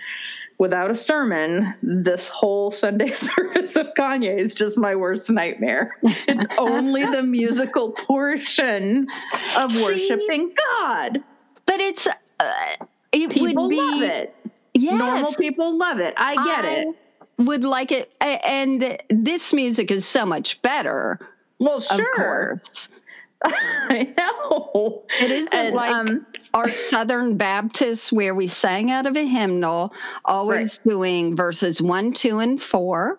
[0.61, 5.97] without a sermon, this whole Sunday service of Kanye is just my worst nightmare.
[6.03, 9.09] It's only the musical portion
[9.57, 9.83] of See?
[9.83, 11.25] worshiping God.
[11.65, 12.77] but it's uh,
[13.11, 14.37] it People would be love it.
[14.75, 16.15] Yes, Normal people love it.
[16.17, 16.97] I get it.
[17.39, 21.19] Would like it, and this music is so much better.
[21.59, 22.61] Well, sure.
[23.45, 25.05] I know.
[25.21, 29.93] it isn't And, like um, our Southern Baptists where we sang out of a hymnal,
[30.25, 33.19] always doing verses one, two, and four,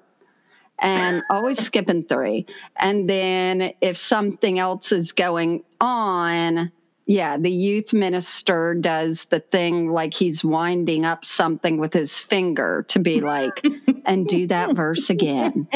[0.79, 2.45] and always skipping three.
[2.77, 6.71] And then if something else is going on,
[7.05, 12.85] yeah, the youth minister does the thing like he's winding up something with his finger
[12.89, 13.65] to be like,
[14.05, 15.67] and do that verse again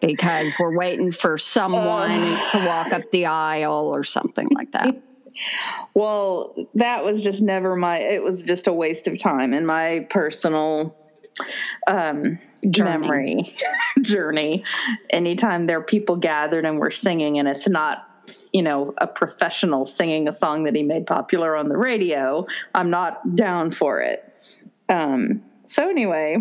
[0.00, 4.96] because we're waiting for someone to walk up the aisle or something like that.
[5.92, 7.98] Well, that was just never my.
[7.98, 10.96] It was just a waste of time in my personal
[11.86, 12.90] um, Journey.
[12.90, 13.56] memory
[14.00, 14.64] journey.
[15.10, 18.08] Anytime there are people gathered and we're singing, and it's not,
[18.56, 22.88] you know, a professional singing a song that he made popular on the radio, I'm
[22.88, 24.24] not down for it.
[24.88, 26.38] Um, so anyway.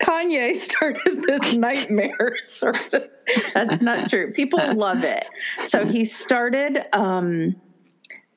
[0.00, 3.08] Kanye started this nightmare service.
[3.54, 4.34] That's not true.
[4.34, 5.24] People love it.
[5.64, 7.56] So he started um,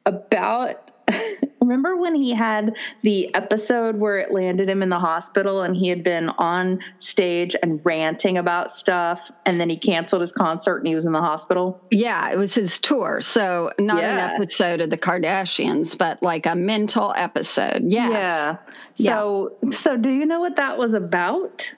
[0.05, 0.90] about.
[1.61, 5.87] Remember when he had the episode where it landed him in the hospital and he
[5.89, 10.87] had been on stage and ranting about stuff and then he canceled his concert and
[10.87, 11.79] he was in the hospital?
[11.91, 13.21] Yeah, it was his tour.
[13.21, 14.31] So not Yeah.
[14.33, 17.83] an episode of the Kardashians, but like a mental episode.
[17.85, 18.11] Yes.
[18.11, 18.57] Yeah.
[18.95, 21.73] So so do you know what that was about?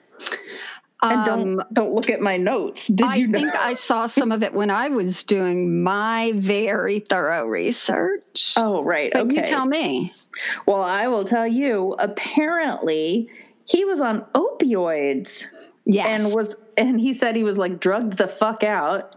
[1.04, 2.88] And Um, don't don't look at my notes.
[2.88, 3.38] Did I you know?
[3.38, 8.54] think I saw some of it when I was doing my very thorough research.
[8.56, 9.12] oh, right.
[9.12, 9.36] but okay.
[9.36, 10.14] you tell me.
[10.66, 13.28] Well, I will tell you, apparently
[13.66, 15.46] he was on opioids
[15.86, 16.06] Yes.
[16.08, 19.14] and was and he said he was like drugged the fuck out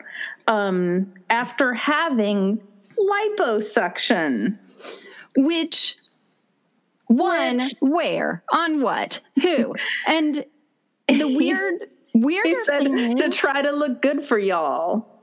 [0.48, 2.62] um after having
[3.00, 4.58] liposuction.
[5.38, 5.96] Which
[7.08, 9.74] one, Which- where, on what, who,
[10.08, 10.46] and
[11.08, 15.18] the weird, weird thing to try to look good for y'all.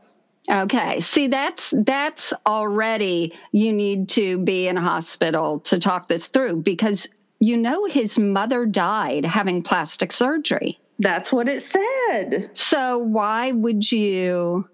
[0.51, 1.01] Okay.
[1.01, 6.63] See, that's that's already you need to be in a hospital to talk this through
[6.63, 7.09] because
[7.41, 10.79] you know his mother died having plastic surgery.
[10.99, 12.51] That's what it said.
[12.53, 14.69] So why would you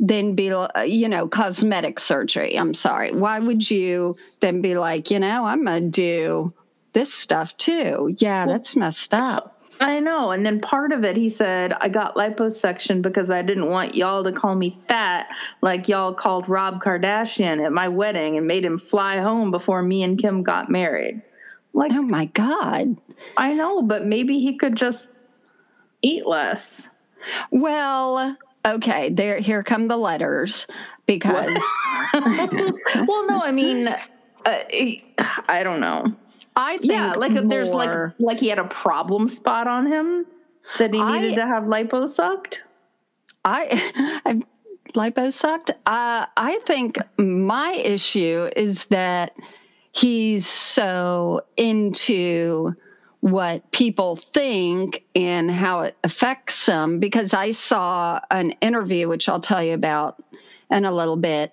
[0.00, 2.58] then be uh, you know cosmetic surgery?
[2.58, 3.12] I'm sorry.
[3.12, 6.54] Why would you then be like, you know, I'm going to do
[6.94, 8.14] this stuff too?
[8.18, 9.53] Yeah, that's messed up.
[9.80, 10.30] I know.
[10.30, 14.24] And then part of it, he said, I got liposuction because I didn't want y'all
[14.24, 15.28] to call me fat
[15.62, 20.02] like y'all called Rob Kardashian at my wedding and made him fly home before me
[20.02, 21.22] and Kim got married.
[21.72, 22.96] Like, Oh my god.
[23.36, 25.08] I know, but maybe he could just
[26.02, 26.86] eat less.
[27.50, 30.66] Well, okay, there here come the letters
[31.06, 31.58] because
[32.14, 33.98] well, no, I mean, uh,
[35.48, 36.14] I don't know.
[36.56, 40.26] I think Yeah, like there's like like he had a problem spot on him
[40.78, 42.58] that he I- needed to have liposucked.
[43.44, 44.42] I I've
[44.94, 45.70] liposucked.
[45.86, 49.32] Uh, I think my issue is that
[49.92, 52.74] he's so into
[53.20, 59.40] what people think and how it affects them because I saw an interview which I'll
[59.40, 60.22] tell you about
[60.70, 61.52] in a little bit.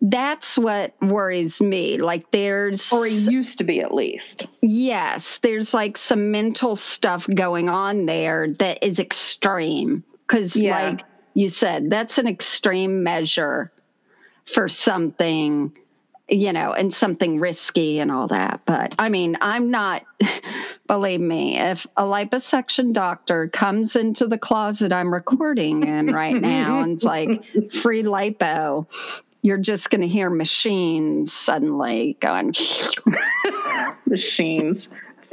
[0.00, 1.98] That's what worries me.
[1.98, 4.46] Like there's Or he used to be at least.
[4.62, 10.04] Yes, there's like some mental stuff going on there that is extreme.
[10.26, 10.90] Because, Yeah.
[10.90, 11.00] like
[11.34, 13.72] you said, that's an extreme measure
[14.52, 15.72] for something,
[16.28, 18.60] you know, and something risky and all that.
[18.66, 20.02] But I mean, I'm not,
[20.86, 26.80] believe me, if a liposuction doctor comes into the closet I'm recording in right now
[26.82, 27.42] and it's like
[27.82, 28.86] free lipo,
[29.42, 32.54] you're just going to hear machines suddenly going.
[34.06, 34.88] machines.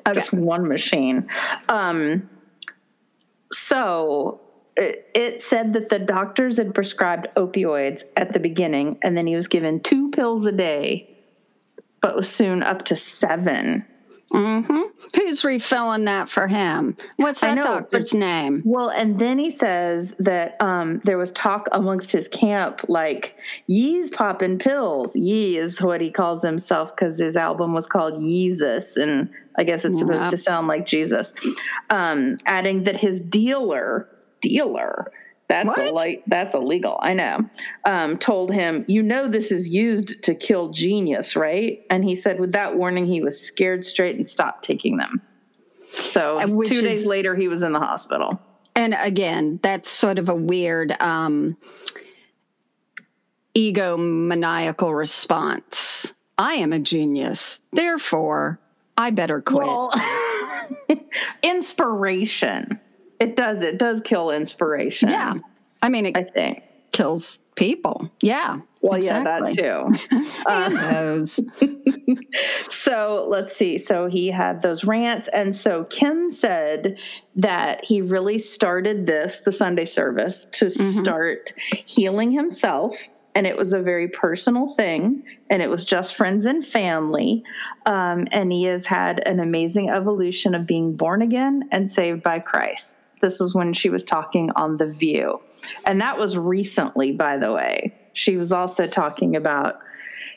[0.07, 0.13] Okay.
[0.13, 1.27] Just one machine.
[1.69, 2.29] Um
[3.51, 4.41] so
[4.75, 9.35] it, it said that the doctors had prescribed opioids at the beginning, and then he
[9.35, 11.17] was given two pills a day,
[12.01, 13.85] but was soon up to seven.
[14.35, 14.81] Mm-hmm.
[15.15, 16.97] Who's refilling that for him?
[17.15, 18.63] What's that know, doctor's name?
[18.65, 24.09] Well, and then he says that um, there was talk amongst his camp, like Yee's
[24.09, 25.15] popping pills.
[25.15, 29.85] Yee is what he calls himself because his album was called Yeezus, and I guess
[29.85, 31.33] it's supposed to sound like Jesus.
[31.89, 34.09] Um, adding that his dealer,
[34.41, 35.13] dealer,
[35.47, 36.97] that's a light, that's illegal.
[37.01, 37.49] I know.
[37.85, 41.81] Um, told him, you know, this is used to kill genius, right?
[41.89, 45.21] And he said, with that warning, he was scared straight and stopped taking them.
[46.03, 48.39] So two is- days later, he was in the hospital.
[48.75, 51.55] And again, that's sort of a weird um,
[53.55, 56.11] egomaniacal response.
[56.37, 58.59] I am a genius, therefore
[58.97, 59.65] I better quit.
[59.65, 59.93] Well,
[61.43, 62.79] inspiration.
[63.29, 63.61] It does.
[63.63, 65.09] It does kill inspiration.
[65.09, 65.33] yeah,
[65.81, 66.63] I mean it I think.
[66.91, 68.09] kills people.
[68.21, 68.59] Yeah.
[68.81, 69.53] Well, exactly.
[69.57, 69.99] yeah, that
[70.69, 70.77] too.
[70.77, 71.39] Those.
[72.69, 73.77] So let's see.
[73.77, 75.27] So he had those rants.
[75.29, 76.99] And so Kim said
[77.35, 81.53] that he really started this, the Sunday service, to start
[81.85, 82.95] healing himself.
[83.33, 85.23] And it was a very personal thing.
[85.49, 87.43] And it was just friends and family.
[87.85, 92.39] Um, and he has had an amazing evolution of being born again and saved by
[92.39, 92.97] Christ.
[93.25, 95.41] This was when she was talking on The View.
[95.83, 97.91] And that was recently, by the way.
[98.13, 99.79] She was also talking about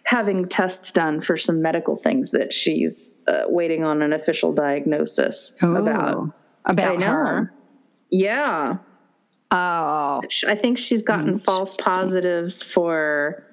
[0.05, 5.53] having tests done for some medical things that she's uh, waiting on an official diagnosis
[5.61, 6.15] about.
[6.15, 6.33] Ooh,
[6.65, 7.07] about I know.
[7.07, 7.55] her.
[8.11, 8.79] Yeah.
[9.51, 13.45] Oh, I think she's gotten false positives for,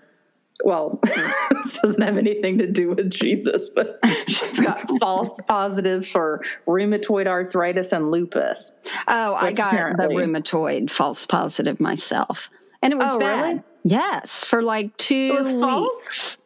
[0.64, 1.00] well,
[1.52, 7.28] this doesn't have anything to do with Jesus, but she's got false positives for rheumatoid
[7.28, 8.72] arthritis and lupus.
[9.08, 10.08] oh, I got apparently.
[10.08, 12.50] the rheumatoid false positive myself,
[12.82, 13.42] and it was Oh, bad.
[13.48, 13.62] really?
[13.84, 15.60] Yes, for like two It was weeks.
[15.60, 16.38] false?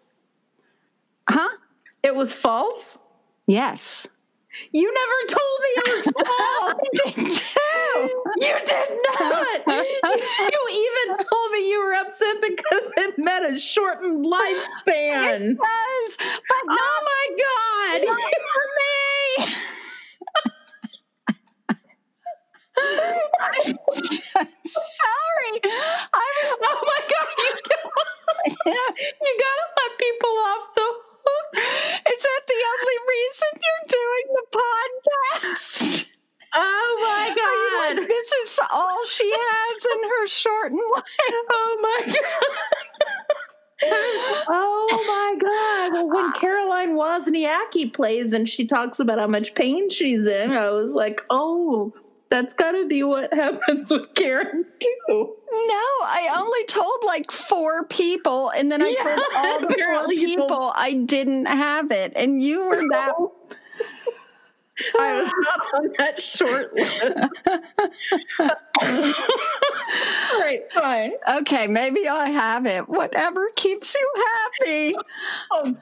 [1.30, 1.50] Huh?
[2.04, 2.98] It was false?
[3.48, 4.08] Yes.
[4.72, 6.06] You never told me it was
[7.24, 7.42] false.
[8.38, 8.90] You did
[9.20, 9.68] not.
[10.52, 15.56] you even told me you were upset because it meant a shortened lifespan.
[15.58, 18.08] Yes, but oh not Oh my god.
[18.46, 19.56] for me.
[24.30, 25.54] Sorry.
[25.64, 27.28] I'm Oh my god.
[27.38, 27.92] You gotta,
[29.22, 30.88] you gotta let people off the
[31.26, 31.48] hook.
[31.56, 36.06] Is that the only reason you're doing the podcast?
[36.54, 37.98] Oh my god.
[38.00, 41.04] like, this is all she has in her shortened life.
[41.52, 42.16] Oh my god.
[44.52, 45.94] Oh my god.
[45.94, 50.70] Well, when Caroline Wozniacki plays and she talks about how much pain she's in, I
[50.72, 51.94] was like, oh,
[52.30, 55.36] that's gotta be what happens with Karen too.
[55.52, 60.08] No, I only told like four people, and then I Yeah, told all the four
[60.08, 63.14] people I didn't have it, and you were that.
[65.00, 67.04] I was not on that short list.
[68.82, 71.12] All right, fine.
[71.42, 72.88] Okay, maybe I have it.
[72.88, 74.14] Whatever keeps you
[74.62, 74.96] happy.
[75.52, 75.76] Oh,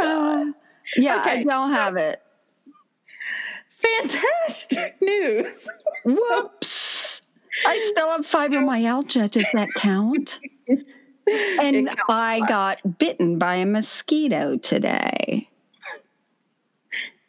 [0.00, 0.44] Uh,
[0.96, 1.44] yeah, I Okay.
[1.44, 2.20] don't have it.
[3.70, 5.68] fantastic news.
[6.04, 7.22] Whoops.
[7.66, 9.30] I still have fibromyalgia.
[9.30, 10.38] Does that count?
[11.60, 15.46] And I got bitten by a mosquito today.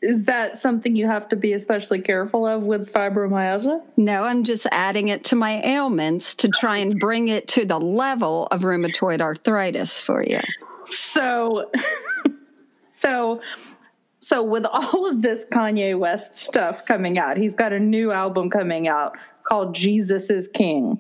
[0.02, 3.82] Is that something you have to be especially careful of with fibromyalgia?
[3.97, 7.80] No, I'm just adding it to my ailments to try and bring it to the
[7.80, 10.39] level of rheumatoid arthritis for you.
[10.88, 11.70] So,
[12.93, 13.41] so,
[14.20, 18.50] so with all of this Kanye West stuff coming out, he's got a new album
[18.50, 20.97] coming out called Jesus is King.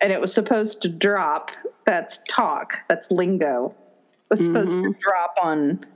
[0.00, 1.52] And it was supposed to drop.
[1.86, 2.80] That's talk.
[2.88, 3.74] That's lingo.
[4.24, 4.98] It was supposed to mm-hmm.
[4.98, 5.86] drop on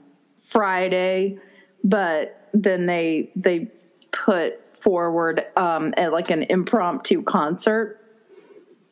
[0.49, 1.39] Friday,
[1.85, 3.71] but then they they
[4.11, 8.01] put forward um, at like an impromptu concert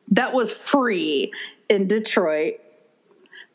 [0.08, 1.32] that was free
[1.68, 2.54] in Detroit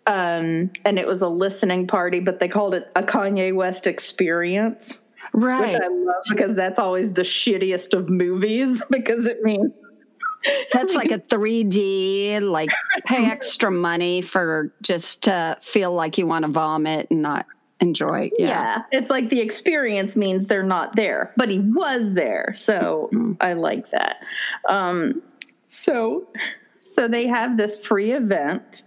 [0.07, 5.01] um, and it was a listening party, but they called it a Kanye West experience,
[5.33, 5.73] Right.
[5.73, 9.71] which I love because that's always the shittiest of movies because it means
[10.71, 12.69] That's like a 3D, like
[13.05, 17.45] pay extra money for just to feel like you want to vomit and not
[17.80, 18.32] enjoy.
[18.38, 18.47] yeah.
[18.47, 18.84] Yeah.
[18.91, 23.09] it's like the experience means they're not there, but he was there, so
[23.39, 24.17] I like that.
[24.67, 25.21] Um,
[25.67, 26.28] so,
[26.82, 28.84] so they have this free event,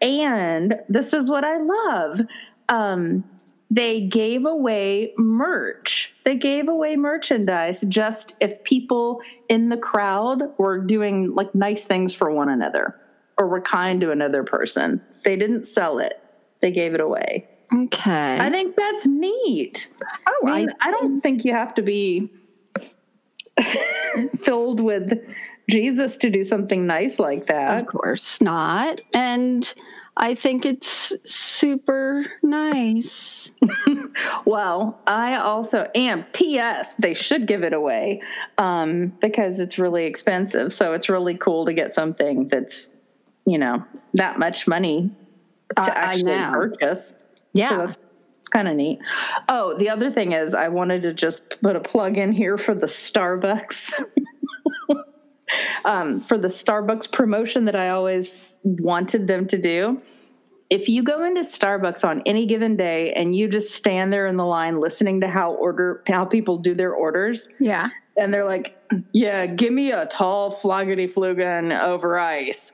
[0.00, 2.20] and this is what I love.
[2.68, 3.24] Um,
[3.70, 6.14] they gave away merch.
[6.24, 12.14] They gave away merchandise just if people in the crowd were doing like nice things
[12.14, 12.98] for one another
[13.36, 15.02] or were kind to another person.
[15.24, 16.20] They didn't sell it,
[16.60, 17.46] they gave it away.
[17.72, 18.38] Okay.
[18.40, 19.88] I think that's neat.
[20.26, 22.30] oh, I, mean, I don't think you have to be
[24.40, 25.18] filled with
[25.68, 27.80] Jesus to do something nice like that.
[27.80, 29.00] Of course not.
[29.12, 29.72] And
[30.16, 33.50] I think it's super nice.
[34.44, 36.94] well, I also and P.S.
[36.94, 38.22] They should give it away
[38.56, 40.72] um, because it's really expensive.
[40.72, 42.88] So it's really cool to get something that's
[43.46, 45.10] you know that much money
[45.76, 46.50] to I- I actually know.
[46.52, 47.14] purchase.
[47.58, 47.68] Yeah.
[47.68, 47.98] So that's
[48.48, 48.98] it's kind of neat.
[49.50, 52.74] Oh, the other thing is, I wanted to just put a plug in here for
[52.74, 53.92] the Starbucks.
[55.84, 60.00] um, for the Starbucks promotion that I always wanted them to do.
[60.70, 64.36] If you go into Starbucks on any given day and you just stand there in
[64.36, 67.88] the line listening to how order how people do their orders, yeah.
[68.16, 68.76] and they're like,
[69.12, 72.72] "Yeah, give me a tall floggity flugen over ice."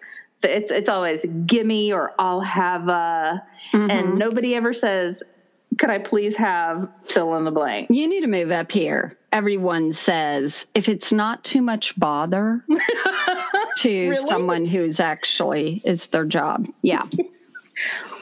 [0.51, 3.43] It's it's always gimme or I'll have a,
[3.73, 3.91] Mhm.
[3.91, 5.23] and nobody ever says,
[5.79, 9.17] "Could I please have fill in the blank?" You need to move up here.
[9.33, 12.65] Everyone says if it's not too much bother
[13.79, 14.27] to Really?
[14.29, 16.67] someone who's actually it's their job.
[16.83, 17.05] Yeah.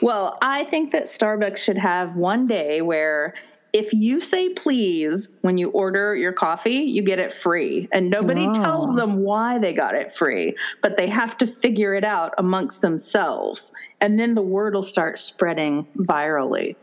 [0.01, 3.35] Well, I think that Starbucks should have one day where
[3.73, 7.89] if you say please when you order your coffee, you get it free.
[7.93, 8.53] And nobody Oh.
[8.53, 12.83] tells them why they got it free, but they have to figure it out amongst
[12.83, 13.73] themselves.
[14.01, 16.77] And then the word will start spreading virally.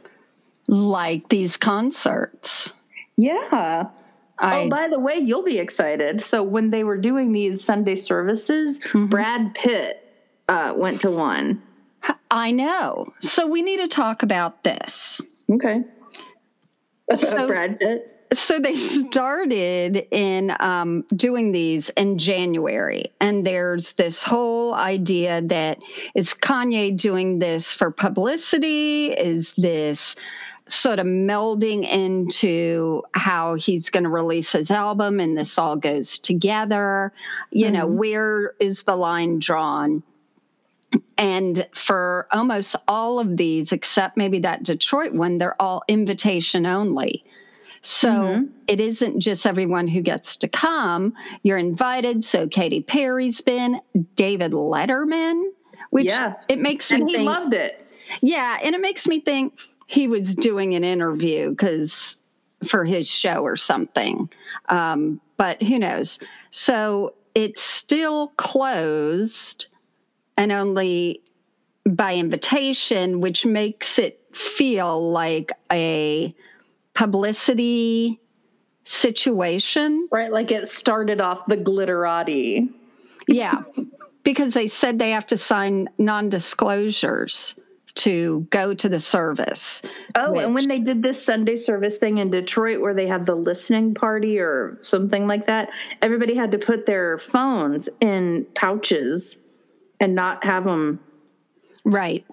[0.67, 2.73] like these concerts.
[3.17, 3.85] Yeah.
[4.39, 6.21] I oh, by the way, you'll be excited.
[6.21, 9.09] So when they were doing these Sunday services, Mhm.
[9.09, 10.05] Brad Pitt
[10.47, 11.61] uh, went to one.
[12.31, 13.11] I know.
[13.19, 15.19] So we need to talk about this.
[15.51, 15.81] Okay.
[17.17, 18.15] So- Brad Pitt.
[18.31, 25.79] So they started in um, doing these in January, and there's this whole idea that
[26.13, 29.13] is Kanye doing this for publicity?
[29.13, 30.15] Is this
[30.67, 36.19] sort of melding into how he's going to release his album, and this all goes
[36.19, 37.11] together?
[37.49, 37.95] You know, Mhm.
[37.95, 40.03] where is the line drawn?
[41.17, 47.23] And for almost all of these, except maybe that Detroit one, they're all invitation only.
[47.81, 48.49] So Mhm.
[48.67, 51.13] it isn't just everyone who gets to come.
[51.43, 52.23] You're invited.
[52.25, 53.79] So Katy Perry's been,
[54.15, 55.51] David Letterman,
[55.91, 56.33] which Yeah.
[56.49, 57.29] it makes me And he think.
[57.29, 57.85] loved it.
[58.21, 59.53] yeah, and it makes me think
[59.87, 62.19] he was doing an interview because
[62.65, 64.29] for his show or something.
[64.67, 66.19] Um, but who knows?
[66.51, 69.67] So it's still closed
[70.39, 71.21] and only
[71.85, 76.33] by invitation, which makes it feel like a
[76.95, 78.19] publicity
[78.85, 80.07] situation.
[80.11, 82.69] Right, like it started off the glitterati.
[83.27, 83.63] Yeah,
[84.23, 87.55] because they said they have to sign non disclosures
[87.95, 89.81] to go to the service.
[90.15, 93.35] Oh, and when they did this Sunday service thing in Detroit where they had the
[93.35, 95.69] listening party or something like that,
[96.01, 99.41] everybody had to put their phones in pouches
[99.99, 100.99] and not have them.
[101.85, 102.25] Right.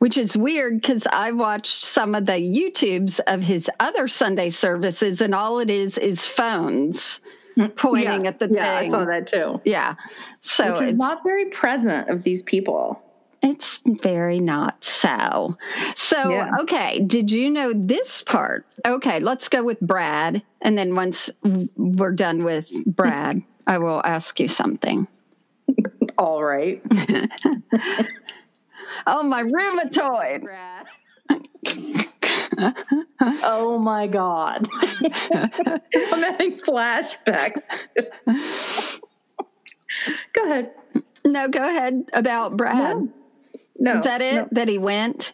[0.00, 5.20] Which is weird because I watched some of the YouTubes of his other Sunday services,
[5.20, 7.20] and all it is is phones
[7.56, 8.88] mm, pointing at the yeah, thing.
[8.88, 9.60] I saw that too.
[9.64, 9.94] Yeah.
[10.42, 13.00] So Which is it's, not very present of these people.
[13.42, 15.56] it's very not so.
[15.96, 16.50] So, Yeah.
[16.62, 17.00] okay.
[17.00, 18.66] Did you know this part?
[18.86, 20.42] Okay, let's go with Brad.
[20.62, 21.30] And then once
[21.76, 25.06] we're done with Brad, I will ask you something.
[26.18, 26.82] All right.
[29.06, 30.46] Oh, my rheumatoid.
[33.42, 34.68] oh my God.
[35.32, 37.86] I'm having flashbacks.
[40.32, 40.70] Go ahead.
[41.24, 42.96] no, go ahead about Brad.
[42.96, 43.08] No.
[43.78, 43.98] No.
[43.98, 44.34] Is that it?
[44.34, 44.48] no.
[44.52, 45.32] That he went?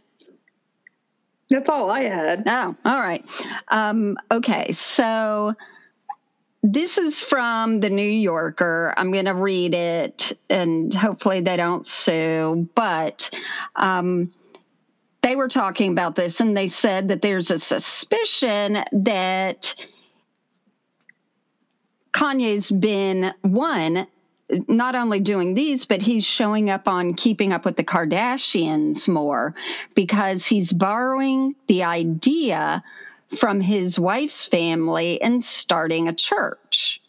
[1.51, 2.45] That's all I had.
[2.47, 3.24] Oh, all right.
[3.68, 5.55] Um, okay, so
[6.63, 8.93] this is from the New Yorker.
[8.97, 12.69] I'm going to read it, and hopefully they don't sue.
[12.75, 13.31] But
[13.77, 14.33] um,
[15.23, 19.75] they were talking about this, and they said that there's a suspicion that
[22.13, 24.07] Kanye's been one
[24.69, 29.55] not only doing these, but he's showing up on Keeping Up with the Kardashians more
[29.95, 32.83] because he's borrowing the idea
[33.37, 37.01] from his wife's family and starting a church.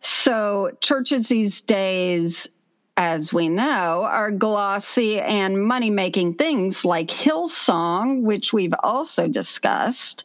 [0.00, 2.48] So, churches these days
[2.96, 10.24] as we know, are glossy and money making things like Hillsong, which we've also discussed,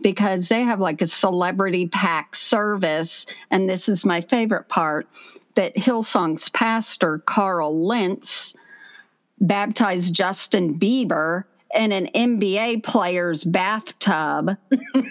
[0.00, 3.24] because they have like a celebrity pack service.
[3.50, 5.08] And this is my favorite part
[5.54, 8.54] that Hillsong's pastor, Carl Lentz,
[9.40, 11.44] baptized Justin Bieber
[11.74, 14.56] in an NBA player's bathtub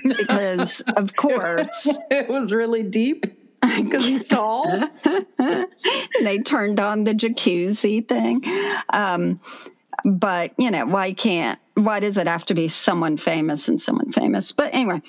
[0.03, 3.25] because, of course, it was really deep
[3.61, 4.89] because he's tall.
[6.21, 8.41] they turned on the jacuzzi thing.
[8.89, 9.39] Um,
[10.03, 14.11] but, you know, why can't, why does it have to be someone famous and someone
[14.11, 14.51] famous?
[14.51, 15.01] But anyway.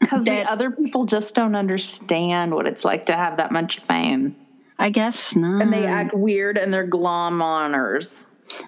[0.00, 4.34] Because the other people just don't understand what it's like to have that much fame.
[4.78, 5.60] I guess not.
[5.60, 8.24] And they act weird and they're glom honors.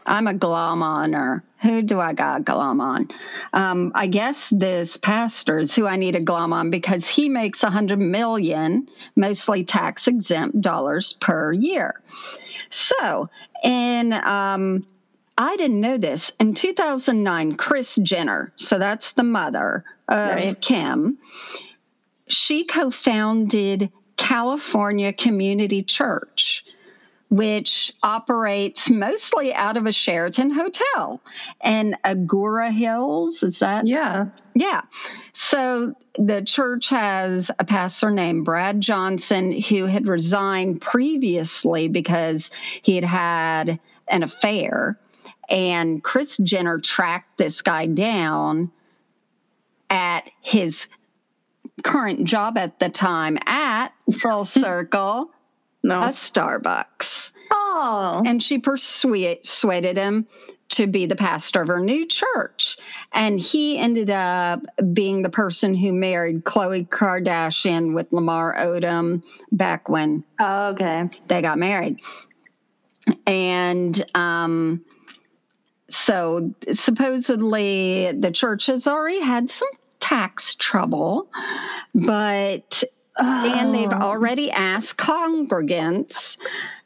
[0.07, 1.45] I'm a glom honor.
[1.63, 3.09] Who do I got glom on?
[3.53, 7.63] Um, I guess this pastor is who I need a glom on because he makes
[7.63, 12.01] a hundred million, mostly tax exempt dollars per year.
[12.71, 13.29] So,
[13.63, 14.87] in um,
[15.39, 20.61] I didn't know this in 2009, Kris Jenner, so that's the mother of right.
[20.61, 21.19] Kim,
[22.29, 26.65] she co-founded California Community Church
[27.33, 31.19] which operates mostly out of a Sheraton hotel
[31.63, 33.43] and Agoura Hills.
[33.43, 33.87] Is that?
[33.87, 34.27] Yeah.
[34.55, 34.83] Yeah.
[35.33, 42.51] So the church has a pastor named Brad Johnson who had resigned previously because
[42.83, 44.99] he had had an affair.
[45.49, 48.71] And Kris Jenner tracked this guy down
[49.89, 50.87] at his
[51.83, 53.89] current job at the time at
[54.21, 55.31] Full Circle
[55.83, 56.01] no.
[56.01, 57.33] a Starbucks.
[57.51, 58.23] Oh.
[58.25, 60.27] And she persuaded him
[60.71, 62.79] to be the pastor of her new church.
[63.13, 64.61] And he ended up
[64.93, 71.11] being the person who married Khloe Kardashian with Lamar Odom back when oh, okay.
[71.29, 71.99] they got married.
[73.27, 74.83] And um,
[75.91, 79.69] so supposedly the church has already had some
[80.01, 81.29] tax trouble,
[81.95, 82.83] but
[83.19, 83.59] Oh.
[83.59, 84.03] And they've oh.
[84.03, 86.39] already asked congregants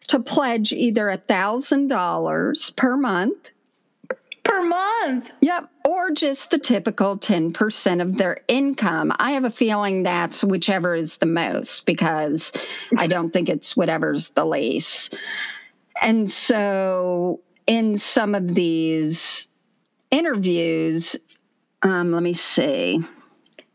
[0.08, 3.50] to pledge either a thousand dollars per month.
[4.44, 5.32] Per month.
[5.40, 5.68] Yep.
[5.84, 9.12] Or just the typical 10% of their income.
[9.18, 12.52] I have a feeling that's whichever is the most because
[12.96, 15.16] I don't think it's whatever's the least.
[16.00, 19.48] And so in some of these
[20.12, 21.16] interviews,
[21.82, 23.00] um, let me see.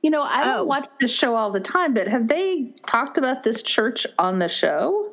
[0.02, 0.64] You know, I don't oh.
[0.66, 4.50] watch this show all the time, but have they talked about this church on the
[4.50, 5.12] show?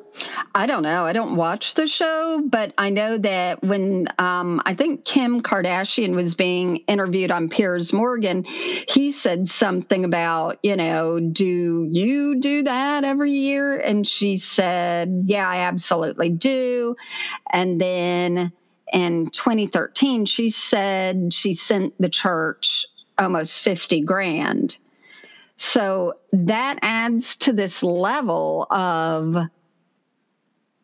[0.55, 1.05] I don't know.
[1.05, 6.15] I don't watch the show, but I know that when um, I think Kim Kardashian
[6.15, 12.63] was being interviewed on Piers Morgan, he said something about, you know, do you do
[12.63, 13.79] that every year?
[13.79, 16.95] And she said, yeah, I absolutely do.
[17.53, 18.51] And then
[18.91, 22.85] in 2013, she said she sent the church
[23.19, 24.77] almost 50 grand.
[25.57, 29.35] So that adds to this level of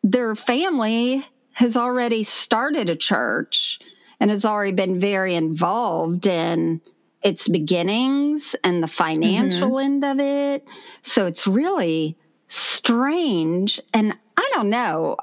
[0.02, 3.80] their family has already started a church
[4.20, 6.80] and has already been very involved in
[7.22, 9.84] its beginnings and the financial mm-hmm.
[9.84, 10.64] end of it.
[11.02, 12.16] So it's really
[12.48, 13.80] strange.
[13.94, 15.16] And I don't know.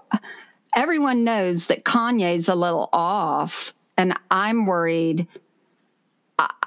[0.76, 5.28] Everyone knows that Kanye's a little off, and I'm worried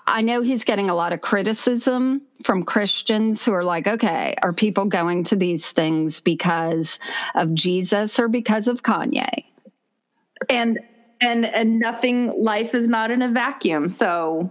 [0.06, 4.52] I know he's getting a lot of criticism from Christians who are like, okay, are
[4.52, 6.98] people going to these things because
[7.34, 9.44] of Jesus or because of Kanye?
[10.48, 10.78] And
[11.20, 13.88] and and nothing life is not in a vacuum.
[13.88, 14.50] So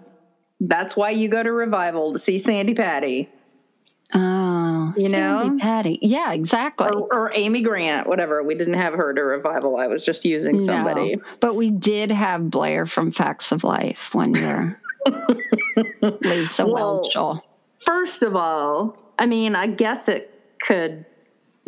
[0.60, 3.30] that's why you go to revival to see Sandi Patty.
[4.14, 6.00] Oh, you know, Patty.
[6.02, 6.88] Yeah, exactly.
[6.88, 8.44] Or, or, Amy Grant, whatever.
[8.44, 9.78] We didn't have her to revival.
[9.78, 11.16] I was just using somebody.
[11.16, 14.80] No, but we did have Blair from Facts of Life one year.
[16.02, 17.42] Well, Whelchel.
[17.80, 20.32] First of all, I mean, I guess it
[20.62, 21.06] could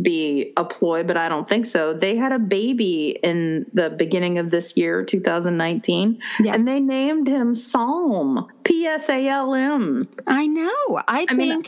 [0.02, 1.94] be a ploy, but I don't think so.
[1.94, 6.54] They had a baby in the beginning of this year, 2019, yeah.
[6.54, 10.08] and they named him Psalm, P S A L M.
[10.28, 11.02] I know.
[11.08, 11.38] I, I think.
[11.38, 11.64] Mean,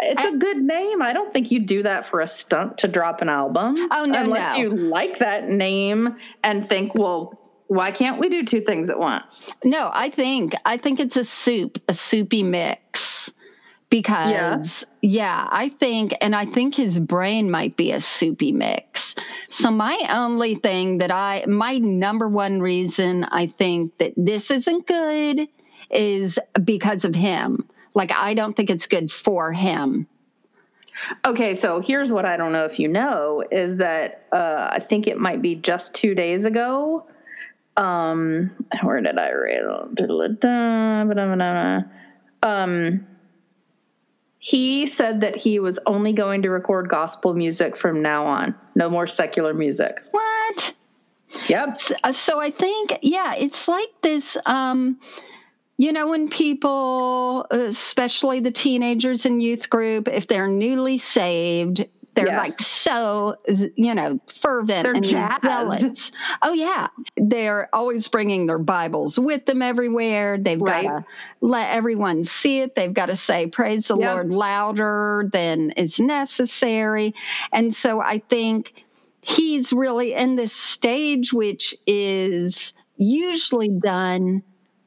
[0.00, 1.02] it's I, a good name.
[1.02, 3.88] I don't think you'd do that for a stunt to drop an album.
[3.90, 4.62] Oh no, unless no.
[4.62, 7.37] you like that name and think, well,
[7.68, 9.48] why can't we do two things at once?
[9.62, 13.32] No, I think I think it's a soup, a soupy mix.
[13.90, 15.46] Because yeah.
[15.46, 19.14] yeah, I think and I think his brain might be a soupy mix.
[19.46, 24.86] So my only thing that I my number one reason I think that this isn't
[24.86, 25.48] good
[25.90, 27.66] is because of him.
[27.94, 30.06] Like I don't think it's good for him.
[31.24, 35.06] Okay, so here's what I don't know if you know is that uh, I think
[35.06, 37.06] it might be just two days ago.
[37.78, 38.50] Um,
[38.82, 39.62] where did I read?
[42.42, 43.06] Um,
[44.40, 48.54] he said that he was only going to record gospel music from now on.
[48.74, 50.02] No more secular music.
[50.10, 50.74] What?
[51.48, 51.80] Yep.
[52.04, 54.36] Uh, So I think, yeah, it's like this.
[54.46, 54.98] Um,
[55.76, 61.86] you know, when people, especially the teenagers and youth group, if they're newly saved,
[62.18, 62.38] they're Yes.
[62.38, 63.36] like so,
[63.76, 65.42] you know, fervent They're and jazzed.
[65.44, 66.12] zealous.
[66.42, 70.36] Oh yeah, they're always bringing their Bibles with them everywhere.
[70.36, 70.86] They've Right.
[70.88, 71.04] got to
[71.40, 72.74] let everyone see it.
[72.74, 74.10] They've got to say "Praise the Yep.
[74.12, 77.14] Lord" louder than is necessary.
[77.52, 78.72] And so I think
[79.20, 84.42] he's really in this stage, which is usually done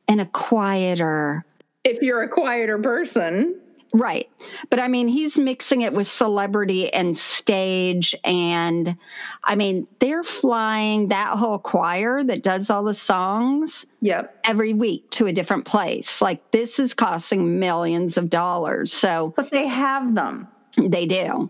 [0.10, 1.46] in a quieter
[1.86, 3.56] If you're a quieter person,
[3.94, 4.30] Right.
[4.70, 8.16] But I mean, he's mixing it with celebrity and stage.
[8.24, 8.96] And
[9.44, 14.40] I mean, they're flying that whole choir that does all the songs yep.
[14.46, 16.22] every week to a different place.
[16.22, 18.94] Like, this is costing millions of dollars.
[18.94, 20.48] So But they have them.
[20.78, 21.50] they do.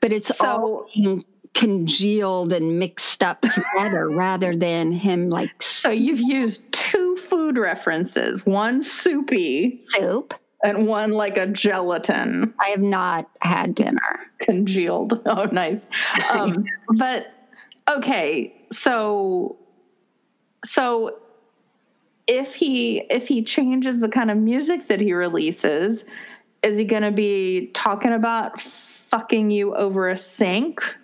[0.00, 6.20] But it's So- all congealed and mixed up together rather than him like So you've
[6.20, 10.32] used two food references one soupy soup.
[10.62, 14.20] And one like a gelatin I have not had dinner.
[14.38, 15.20] congealed.
[15.26, 15.86] Oh, nice.
[16.30, 16.64] Um,
[16.96, 17.26] but
[17.88, 19.56] okay, so
[20.64, 21.18] so
[22.26, 26.04] if he if he changes the kind of music that he releases,
[26.62, 30.96] is he going to be talking about fucking you over a sink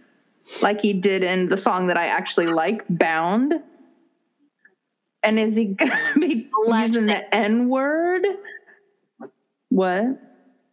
[0.62, 3.54] like he did in the song that I actually like, Bound?
[5.22, 8.24] And is he going to be Bless using the N word?
[9.76, 10.22] What?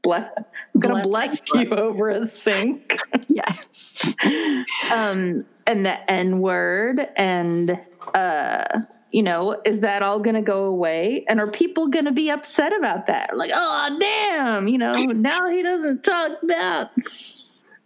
[0.01, 0.31] Bless.
[0.73, 2.97] I'm to Bless- bless you over a sink.
[3.27, 4.63] Yeah.
[4.91, 7.79] um, and the N word, and
[8.13, 8.81] uh,
[9.11, 11.25] you know, is that all going to go away?
[11.27, 13.35] And are people going to be upset about that?
[13.35, 16.91] Like, oh damn, you know, now he doesn't talk about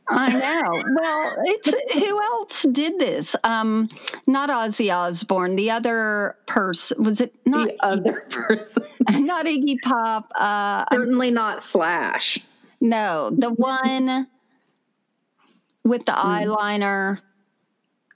[0.10, 0.84] I know.
[1.00, 3.36] Well, it's who else did this?
[3.44, 3.90] Um,
[4.26, 5.56] not Ozzy Osbourne.
[5.56, 8.84] The other person was it not the other person.
[9.12, 10.32] not Iggy Pop.
[10.36, 12.40] Uh, Certainly not Slash.
[12.80, 14.28] no, the one
[15.84, 17.20] with the eyeliner.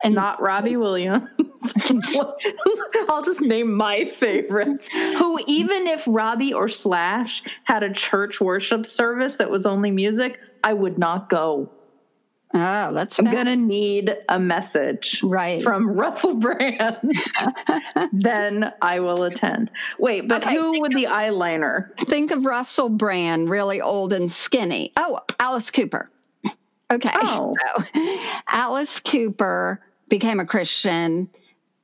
[0.04, 1.30] And Not Robbie Williams.
[3.08, 4.89] I'll just name my favorites.
[4.92, 10.39] Who, even if Robbie or Slash had a church worship service that was only music,
[10.64, 11.70] I would not go.
[12.54, 13.34] Ah, oh, that's I'm bad.
[13.34, 15.64] gonna need a message right.
[15.64, 16.97] from Russell Brand.
[18.14, 19.72] then I will attend.
[19.99, 21.95] Wait, but Okay, who with the eyeliner?
[22.08, 24.91] Think of Russell Brand, really old and skinny.
[24.97, 26.10] Oh, Alice Cooper.
[26.91, 27.12] Okay.
[27.16, 27.56] Oh.
[27.78, 27.84] So
[28.49, 31.30] Alice Cooper became a Christian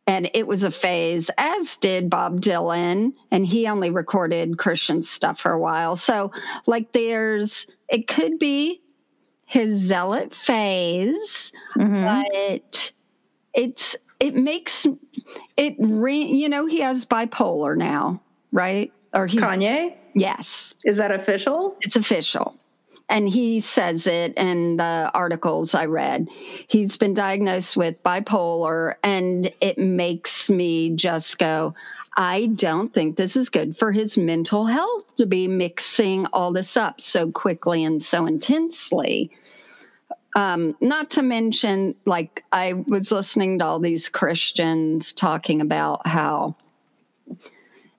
[0.05, 5.41] and it was a phase, as did Bob Dylan, and he only recorded Christian stuff
[5.41, 5.97] for a while.
[5.97, 6.31] So,
[6.65, 8.81] like, there's, it could be
[9.47, 12.03] his zealot phase, Mhm.
[12.05, 12.91] but
[13.53, 14.85] it's, it makes
[15.57, 18.21] it, re, you know, he has bipolar now,
[18.51, 18.91] right?
[19.13, 19.95] Or he's, Kanye?
[20.13, 21.75] yes, Is that official?
[21.81, 22.53] it's official.
[23.09, 26.27] And he says it in the articles I read.
[26.67, 31.73] He's been diagnosed with bipolar, and it makes me just go,
[32.17, 36.75] I don't think this is good for his mental health to be mixing all this
[36.75, 39.29] up so quickly and so intensely.
[40.35, 46.55] Um, not to mention, like, I was listening to all these Christians talking about how,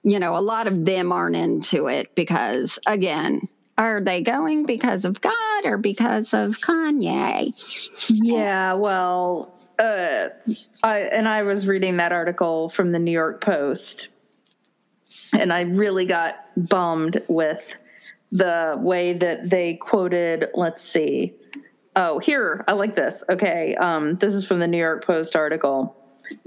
[0.02, 5.04] you know, a lot of them aren't into it because, again, are they going because
[5.04, 7.52] of God or because of Kanye?
[8.08, 10.28] Yeah, well, uh,
[10.82, 14.08] I and I was reading that article from the New York Post,
[15.32, 17.76] and I really got bummed with
[18.32, 20.48] the way that they quoted.
[20.54, 21.34] Let's see.
[21.96, 23.22] Oh, here I like this.
[23.30, 25.94] Okay, um, this is from the New York Post article.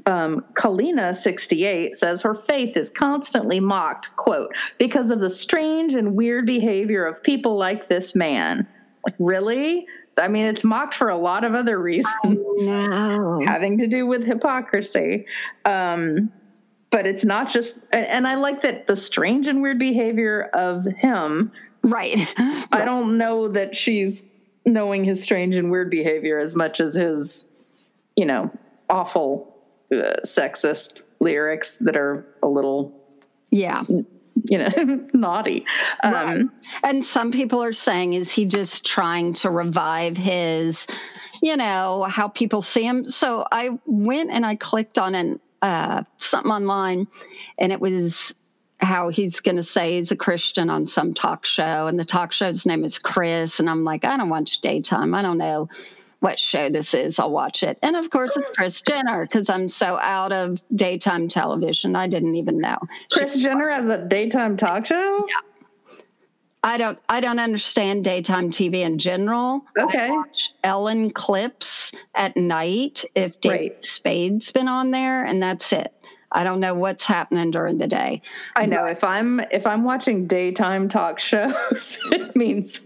[0.05, 6.15] Um, Kalina, 68, says her faith is constantly mocked, quote, because of the strange and
[6.15, 8.67] weird behavior of people like this man.
[9.05, 9.87] Like, really?
[10.17, 12.13] I mean, it's mocked for a lot of other reasons
[13.47, 15.25] having to do with hypocrisy.
[15.65, 16.31] Um,
[16.89, 21.51] but it's not just, and- I like that the strange and weird behavior of him.
[21.81, 22.27] Right.
[22.37, 24.21] I don't know that she's
[24.65, 27.45] knowing his strange and weird behavior as much as his,
[28.15, 28.51] you know,
[28.89, 29.55] awful
[29.91, 32.93] uh, sexist lyrics that are a little
[33.49, 33.83] Yeah.
[34.45, 35.65] You know, naughty.
[36.03, 36.45] Um, Right.
[36.83, 40.87] And some people are saying, is he just trying to revive his,
[41.41, 43.09] you know, how people see him?
[43.09, 47.07] So I went and I clicked on an uh, something online,
[47.59, 48.33] and it was
[48.79, 52.31] how he's going to say he's a Christian on some talk show, and the talk
[52.31, 55.13] show's name is Kris, and I'm like, I don't watch daytime.
[55.13, 55.69] I don't know
[56.21, 57.19] what show this is.
[57.19, 58.55] I'll watch it, and of course it's hmm.
[58.55, 61.95] Kris Jenner because I'm so out of daytime television.
[61.95, 62.77] I didn't even know.
[63.11, 65.25] Kris Jenner has a daytime talk show?
[65.27, 65.35] Yeah.
[66.63, 69.65] I don't I don't understand daytime TV in general.
[69.79, 70.07] Okay.
[70.07, 73.85] I watch Ellen clips at night if David Right.
[73.85, 75.93] Spade's been on there and that's it.
[76.31, 78.21] I don't know what's happening during the day.
[78.55, 82.81] I know if I'm if I'm watching daytime talk shows, it means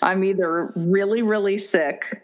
[0.00, 2.22] I'm either really really sick.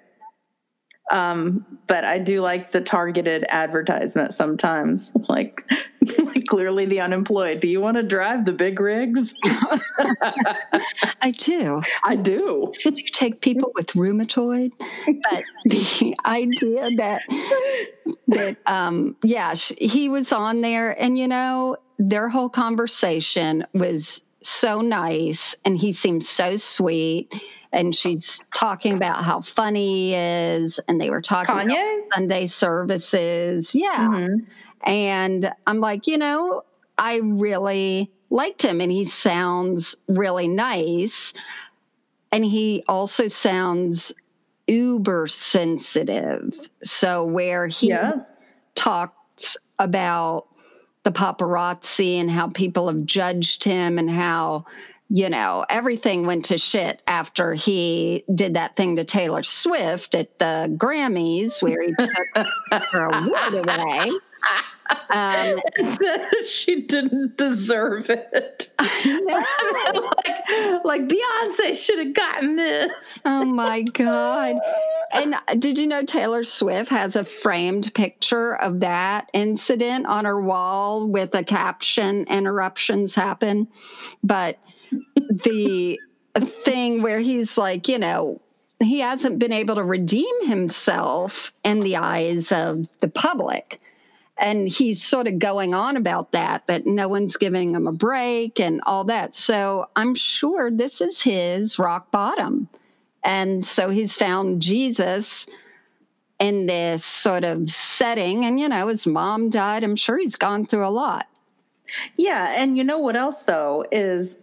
[1.11, 5.65] Um, but I do like the targeted advertisement sometimes, like
[6.19, 7.61] like clearly the unemployed.
[7.61, 9.35] Do you want to drive the big rigs?
[11.21, 11.83] I do.
[12.03, 12.73] I do.
[12.85, 17.23] You take people with rheumatoid, but the idea that
[18.29, 24.23] that um yeah, sh- he was on there and you know, their whole conversation was
[24.43, 27.33] so nice and he seemed so sweet
[27.75, 31.79] and she's talking about how funny he is and they were talking about
[32.15, 33.75] Sunday services.
[33.75, 34.09] Yeah.
[34.09, 34.47] Mhm.
[34.85, 36.63] And I'm like, you know,
[36.99, 41.33] I really liked him and he sounds really nice.
[42.33, 44.13] And he also sounds
[44.67, 46.53] uber sensitive.
[46.83, 48.23] So, where he Yeah.
[48.75, 50.47] talked about
[51.05, 54.65] the paparazzi and how people have judged him and how
[55.09, 60.39] you know everything went to shit after he did that thing to Taylor Swift at
[60.39, 64.11] the Grammys where he took her award away.
[65.11, 65.61] Um,
[66.47, 68.73] she didn't deserve it.
[68.79, 69.47] like,
[70.85, 73.21] like Beyonce should have gotten this.
[73.25, 74.57] Oh my God.
[75.13, 80.41] And did you know Taylor Swift has a framed picture of that incident on her
[80.41, 83.69] wall with a caption, interruptions happen?
[84.23, 84.59] But
[85.17, 85.99] the
[86.65, 88.41] thing where he's like, you know,
[88.81, 93.81] he hasn't been able to redeem himself in the eyes of the public.
[94.37, 98.59] And he's sort of going on about that, that no one's giving him a break
[98.59, 99.35] and all that.
[99.35, 102.69] So I'm sure this is his rock bottom.
[103.23, 105.47] And so he's found Jesus
[106.41, 108.45] in this sort of setting.
[108.45, 109.85] And, you know, his mom died.
[109.85, 111.27] I'm sure he's gone through a lot.
[112.17, 114.37] Yeah, and you know what else though is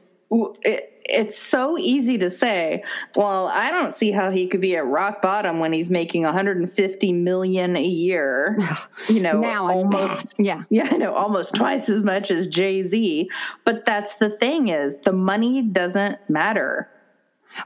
[0.63, 2.83] it, it's so easy to say,
[3.15, 7.11] well, I don't see how he could be at rock bottom when he's making 150
[7.13, 8.57] million a year.
[9.09, 10.63] You know, now almost Yeah.
[10.69, 13.29] yeah, I know almost twice as much as Jay-Z,
[13.65, 16.87] but that's the thing is the money doesn't matter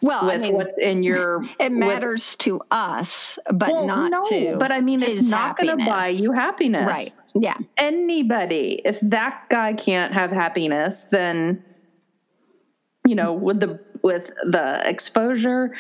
[0.01, 4.27] Well, I mean, what's in your it with- matters to us, but well, not no,
[4.29, 4.55] to.
[4.57, 6.87] but I mean it's not going to buy you happiness.
[6.87, 7.13] Right.
[7.35, 7.57] Yeah.
[7.77, 11.61] anybody if that guy can't have happiness then
[13.05, 15.71] you know with the with the exposure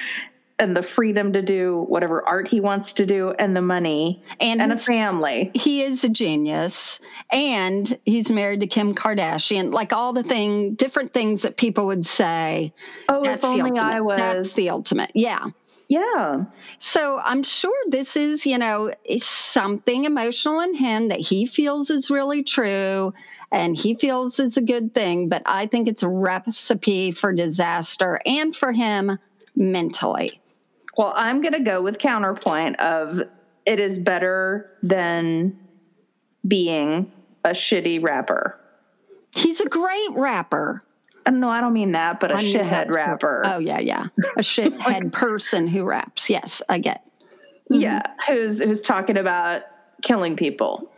[0.57, 4.61] and the freedom to do whatever art he wants to do and the money And,
[4.61, 6.99] and a family he is a genius
[7.31, 9.73] and he's married to Kim Kardashian.
[9.73, 12.73] Like all the thing, different things that people would say.
[13.09, 13.81] oh That's if the only ultimate.
[13.81, 15.11] i That's was the ultimate.
[15.13, 15.45] Yeah.
[15.89, 16.45] yeah
[16.79, 22.09] So I'm sure this is, you know, something emotional in him that he feels is
[22.09, 23.13] really true
[23.51, 25.29] and he feels it's a good thing.
[25.29, 29.17] But I think it's a recipe for disaster and for him
[29.55, 30.41] mentally.
[30.97, 33.21] well i'm going to go with counterpoint of
[33.65, 35.57] it is better than
[36.47, 37.11] being
[37.43, 38.59] a shitty rapper
[39.31, 40.81] He's a great rapper.
[41.25, 44.07] Uh, no i don't mean that but a I shithead rapper Oh, yeah, yeah.
[44.37, 46.29] A shithead person who raps.
[46.29, 47.03] Yes, I get.
[47.69, 49.63] yeah who's who's talking about
[50.03, 50.89] killing people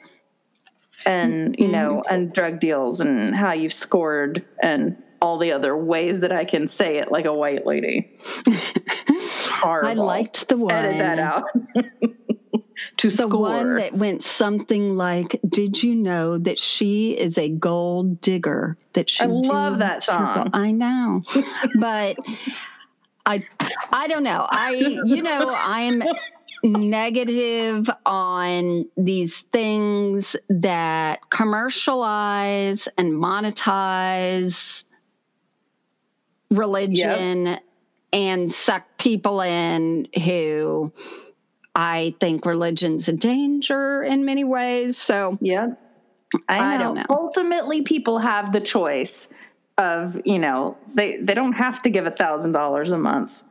[1.06, 1.72] and you mm-hmm.
[1.74, 6.46] know and drug deals and how you've scored and all the other ways that i
[6.46, 8.18] can say it like a white lady
[9.58, 10.74] horrible I liked the one.
[10.74, 11.46] edit that out
[12.98, 17.50] to The score one that went something like, "Did you know that she is a
[17.50, 18.78] gold digger?
[18.94, 20.50] That she I love that song.
[20.54, 21.24] I know,
[21.80, 22.18] but
[23.26, 23.46] I,
[23.92, 24.48] I don't know.
[24.50, 26.02] I, you know, I'm
[26.64, 34.84] negative on these things that commercialize and monetize
[36.50, 37.60] religion
[38.14, 40.92] and suck people in who
[41.76, 44.98] I think religion's a danger in many ways.
[44.98, 45.70] So yeah
[46.48, 47.06] I, I don't know.
[47.10, 49.30] ultimately people have the choice
[49.78, 53.44] of you know they they don't have to give a thousand dollars a month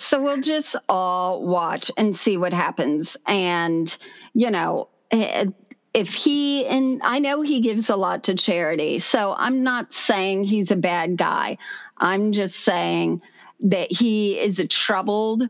[0.00, 3.16] So we'll just all watch and see what happens.
[3.26, 3.94] And,
[4.32, 5.46] you know, eh,
[5.92, 8.98] if he, and I know he gives a lot to charity.
[9.00, 11.58] So I'm not saying he's a bad guy.
[11.98, 13.20] I'm just saying
[13.60, 15.42] that he is a troubled,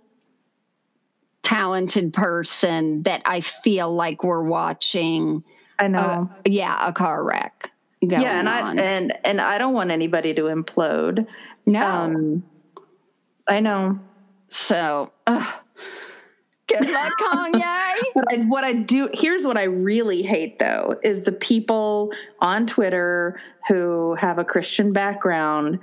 [1.42, 5.44] talented person that I feel like we're watching,
[5.78, 7.70] i know uh, yeah, a car wreck.
[8.02, 8.78] Going yeah and on.
[8.78, 11.26] i and and i don't want anybody to implode
[11.66, 11.80] no.
[11.86, 12.42] um
[13.46, 14.00] i know
[14.50, 17.76] so, good luck, Kanye.
[18.12, 22.66] What I, what I do here's what I really hate though is the people on
[22.66, 25.78] Twitter who have a Christian background,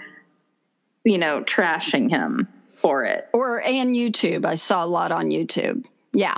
[1.06, 3.30] you know, trashing him for it.
[3.34, 4.46] or and YouTube.
[4.46, 5.86] I saw a lot on YouTube.
[6.14, 6.36] Yeah.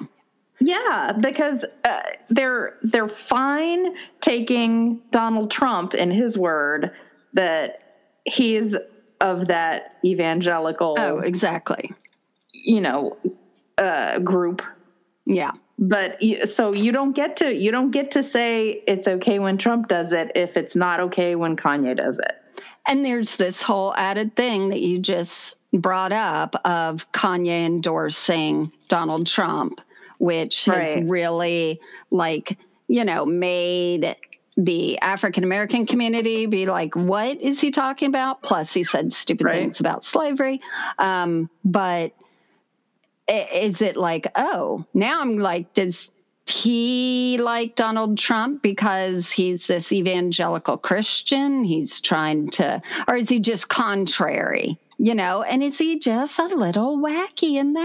[0.61, 6.91] Yeah, because uh, they're they're fine taking Donald Trump in his word
[7.33, 7.79] that
[8.25, 8.75] he's
[9.21, 11.91] of that evangelical, Oh, exactly.
[12.65, 13.17] You know,
[13.77, 14.61] uh, group
[15.25, 15.51] Yeah.
[15.77, 19.87] but so you don't get to you don't get to say it's okay when Trump
[19.87, 22.33] does it if it's not okay when Kanye does it.
[22.87, 29.27] And there's this whole added thing that you just brought up of Kanye endorsing Donald
[29.27, 29.79] Trump,
[30.17, 31.03] which Right.
[31.07, 31.79] really
[32.11, 32.57] like,
[32.87, 34.15] you know, made
[34.57, 38.41] the African American community be like, what is he talking about?
[38.41, 39.55] Plus, he said stupid Right.
[39.59, 40.59] things about slavery.
[40.97, 42.11] Um, but
[43.29, 46.09] is it like, oh, now I'm like, does
[46.45, 51.63] he like Donald Trump because he's this evangelical Christian?
[51.63, 54.79] He's trying to, or is he just contrary?
[54.97, 57.81] You know, and is he just a little wacky in the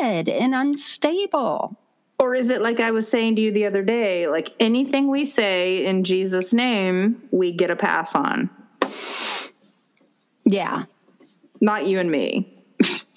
[0.00, 1.78] head and unstable?
[2.18, 5.26] Or is it like I was saying to you the other day, like anything we
[5.26, 8.50] say in Jesus' name, we get a pass on.
[10.44, 10.84] Yeah,
[11.60, 12.55] Not you and me.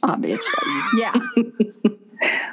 [0.04, 0.52] Obviously.
[0.98, 1.14] Yeah.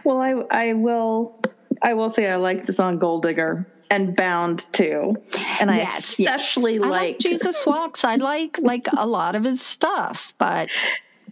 [0.05, 1.41] Well, I I will
[1.83, 5.17] I will say I like the song Gold Digger and Bound 2.
[5.61, 6.29] And I Yes, yes.
[6.29, 8.05] especially I like Jesus Walks.
[8.05, 10.69] I like like a lot of his stuff, but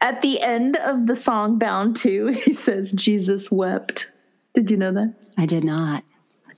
[0.01, 4.11] at the end of the song Bound 2, he says Jesus wept.
[4.53, 5.15] Did you know that?
[5.39, 6.05] I did not.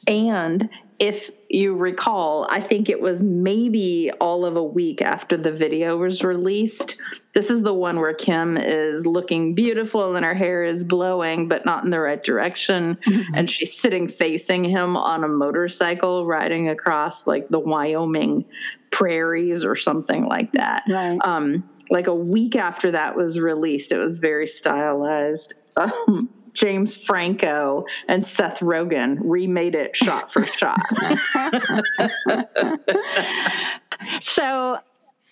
[0.07, 5.53] And if you recall, I think it was maybe all of a week after the
[5.53, 6.97] video was released.
[7.35, 11.67] This is the one where Kim is looking beautiful and her hair is blowing, but
[11.67, 12.99] not in the right direction.
[13.35, 18.47] And she's sitting facing him on a motorcycle riding across like the Wyoming
[18.91, 20.85] prairies or something like that.
[20.89, 21.19] Right.
[21.23, 25.55] Um, like a week after that was released, it was very stylized.
[25.79, 30.81] Um, James Franco and Seth Rogen remade it shot for shot.
[34.21, 34.79] So,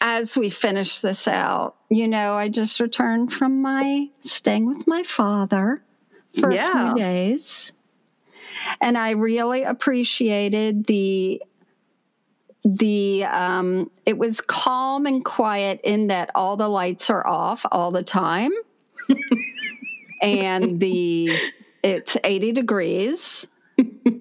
[0.01, 5.03] as we finish this out, you know, I just returned from my staying with my
[5.05, 5.83] father
[6.41, 7.73] for a few days.
[8.81, 11.43] And I really appreciated the
[12.65, 17.91] the um it was calm and quiet in that all the lights are off all
[17.91, 18.51] the time.
[20.23, 21.39] and the
[21.83, 23.47] it's 80 degrees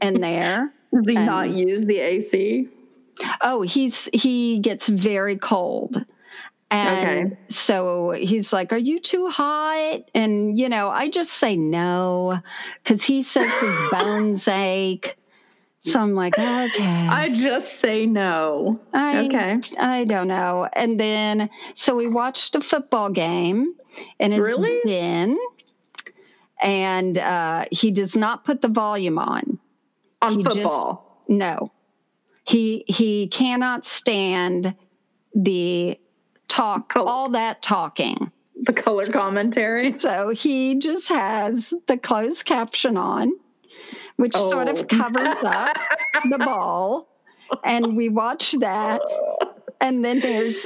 [0.01, 0.73] in there.
[0.93, 2.67] Does he Um, not use the AC?
[3.41, 6.05] Oh, he's he gets very cold.
[6.71, 7.37] And Okay.
[7.49, 10.01] so he's like, Are you too hot?
[10.15, 12.39] And, you know, I just say no
[12.83, 15.15] because he says his bones ache.
[15.81, 17.07] So I'm like, Okay.
[17.09, 18.79] I just say no.
[18.93, 19.61] I, Okay.
[19.79, 20.67] I don't know.
[20.73, 23.75] And then, so we watched a football game
[24.19, 24.79] and his Really?
[24.85, 25.37] den,
[26.63, 29.59] and uh, he does not put the volume on.
[30.21, 31.23] On He just- football.
[31.29, 31.71] No,
[32.45, 34.73] he he cannot stand
[35.35, 35.99] the
[36.47, 38.31] talk, Col- all that talking.
[38.61, 39.93] the color commentary.
[39.99, 43.31] So he just has the closed caption on,
[44.17, 44.75] which sort Oh.
[44.75, 45.77] of covers up
[46.29, 47.07] the ball,
[47.63, 49.01] and we watch that.
[49.83, 50.65] And then there's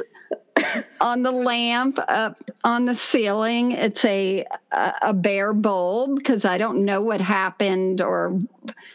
[1.01, 3.71] on the lamp up on the ceiling.
[3.71, 8.39] It's a a, a bare bulb because I don't know what happened or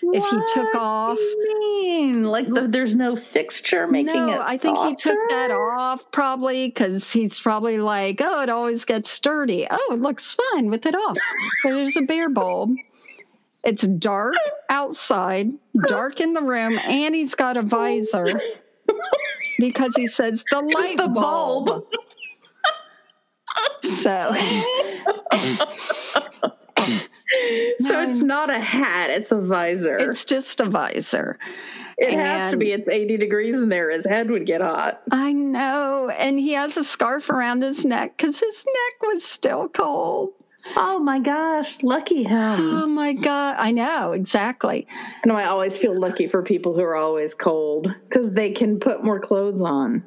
[0.02, 1.16] if he took What off.
[1.16, 2.24] do you mean?
[2.24, 4.40] Like the, there's no fixture making no, it.
[4.40, 9.10] I think he took that off probably because he's probably like, oh, it always gets
[9.10, 9.66] sturdy.
[9.68, 11.16] Oh, it looks fine with it off.
[11.62, 12.76] So there's a bare bulb.
[13.64, 14.34] It's dark
[14.70, 15.50] outside,
[15.86, 18.40] dark in the room, and he's got a visor
[19.58, 21.66] because he says the light the bulb.
[21.66, 21.84] bulb.
[24.00, 24.34] So
[27.80, 29.98] So it's not a hat; it's a visor.
[29.98, 31.38] it's just a visor.
[31.98, 32.72] It has to be.
[32.72, 33.90] It's 80 degrees in there.
[33.90, 35.02] His head would get hot.
[35.10, 36.10] I know.
[36.10, 40.30] And he has a scarf around his neck because his neck was still cold.
[40.76, 42.60] Oh my gosh, lucky him.
[42.82, 43.56] Oh my God.
[43.58, 44.86] I know, exactly.
[44.90, 48.78] I know I always feel lucky for people who are always cold because they can
[48.78, 50.04] put more clothes on.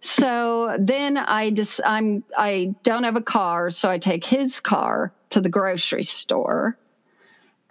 [0.00, 5.12] So then I just I'm I don't have a car, so I take his car
[5.30, 6.78] to the grocery store.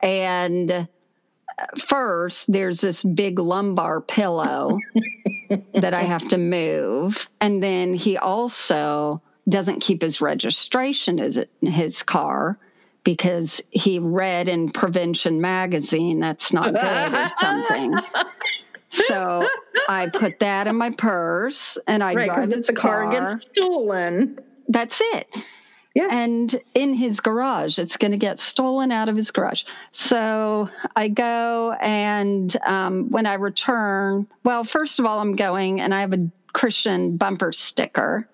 [0.01, 0.85] And uh,
[1.88, 4.77] first there's this big lumbar pillow
[5.73, 7.27] that I have to move.
[7.41, 12.57] And then he also doesn't keep his registration as in his car
[13.03, 17.95] because he read in Prevention magazine that's not good or something.
[18.91, 19.47] So
[19.87, 24.39] I put that in my purse and I right, drive his the car gets stolen.
[24.67, 25.27] That's it.
[25.93, 26.09] Yeah.
[26.11, 29.63] And in his garage, it's going to get stolen out of his garage.
[29.93, 35.95] So I go, and um, when I return, well, first of all, I'm going and
[35.95, 38.27] I have a Christian bumper sticker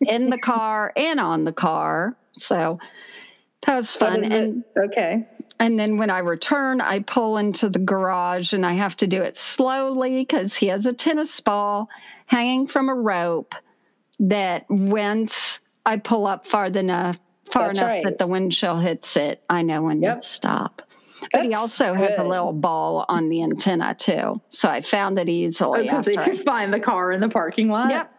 [0.00, 2.16] in the car and on the car.
[2.34, 2.78] So
[3.66, 4.24] that was fun.
[4.24, 4.80] And it?
[4.84, 5.26] Okay.
[5.58, 9.20] and then when I return, I pull into the garage and I have to do
[9.22, 11.88] it slowly because he has a tennis ball
[12.26, 13.54] hanging from a rope
[14.20, 17.18] that once I pull up far enough,
[17.52, 18.04] far That's enough right.
[18.04, 20.20] that the windshield hits it, I know when Yep.
[20.22, 20.82] to stop.
[21.32, 25.18] But he That's also has a little ball on the antenna too, so I found
[25.18, 25.80] it easily.
[25.80, 27.90] Oh, because you I- can find the car in the parking lot.
[27.90, 28.12] Yep.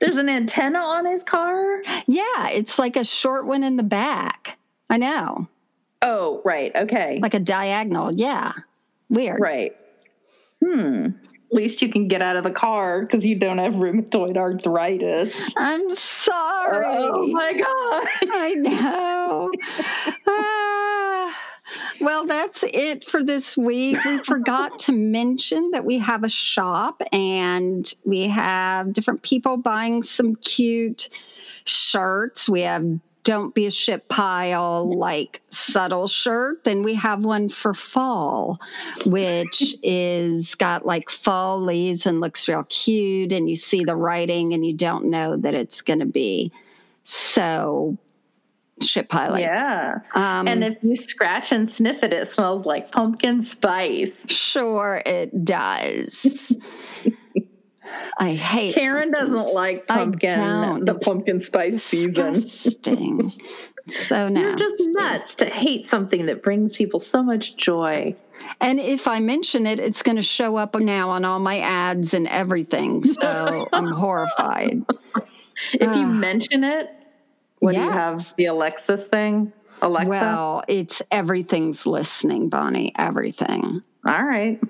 [0.00, 1.82] There's an antenna on his car.
[2.06, 4.56] Yeah, it's like a short one in the back.
[4.90, 5.48] I know,
[6.02, 6.70] Oh, right.
[6.76, 7.18] Okay.
[7.20, 8.12] like a diagonal.
[8.12, 8.52] Yeah,
[9.10, 9.40] weird.
[9.40, 9.76] right.
[10.64, 11.06] Hmm.
[11.50, 15.54] At least you can get out of the car because you don't have rheumatoid arthritis.
[15.56, 16.84] I'm sorry.
[16.86, 18.06] Oh my god.
[18.32, 19.50] I know.
[20.28, 21.17] Ah.
[22.00, 24.02] Well, that's it for this week.
[24.04, 30.02] We forgot to mention that we have a shop and we have different people buying
[30.02, 31.08] some cute
[31.64, 32.48] shirts.
[32.48, 32.84] We have
[33.24, 36.64] Don't Be a Shit Pile, like subtle shirt.
[36.64, 38.58] Then we have one for fall,
[39.06, 43.32] which is got like fall leaves and looks real cute.
[43.32, 46.52] And you see the writing and you don't know that it's going to be
[47.04, 47.96] so
[48.82, 49.40] shit pilot.
[49.40, 49.98] Yeah.
[50.14, 54.26] Um, And if you scratch and sniff it, it smells like pumpkin spice.
[54.30, 56.26] sure it does.
[58.18, 62.46] I hate Karen doesn't like pumpkin, the pumpkin spice season.
[62.48, 68.14] so now, You're just nuts to hate something that brings people so much joy.
[68.60, 72.12] and if I mention it, it's going to show up now on all my ads
[72.12, 73.04] and everything.
[73.04, 74.84] So I'm horrified.
[75.72, 76.90] If you mention it,
[77.60, 78.34] what do you have?
[78.36, 79.52] The Alexis thing?
[79.82, 80.08] Alexa?
[80.08, 82.92] Well, it's everything's listening, Bonnie.
[82.96, 83.82] Everything.
[84.06, 84.60] All right.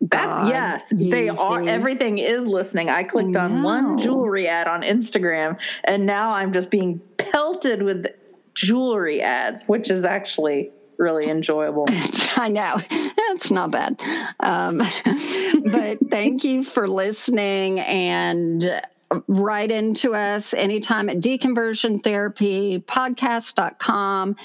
[0.00, 0.92] That's God, yes.
[0.94, 2.90] They are everything is listening.
[2.90, 8.06] I clicked on one jewelry ad on Instagram and now I'm just being pelted with
[8.54, 11.86] jewelry ads, which is actually really enjoyable.
[12.36, 12.80] I know.
[12.90, 13.98] It's not bad.
[14.40, 14.78] Um,
[15.72, 18.82] but thank you for listening and
[19.28, 24.36] write into us anytime at deconversion therapy podcast.com.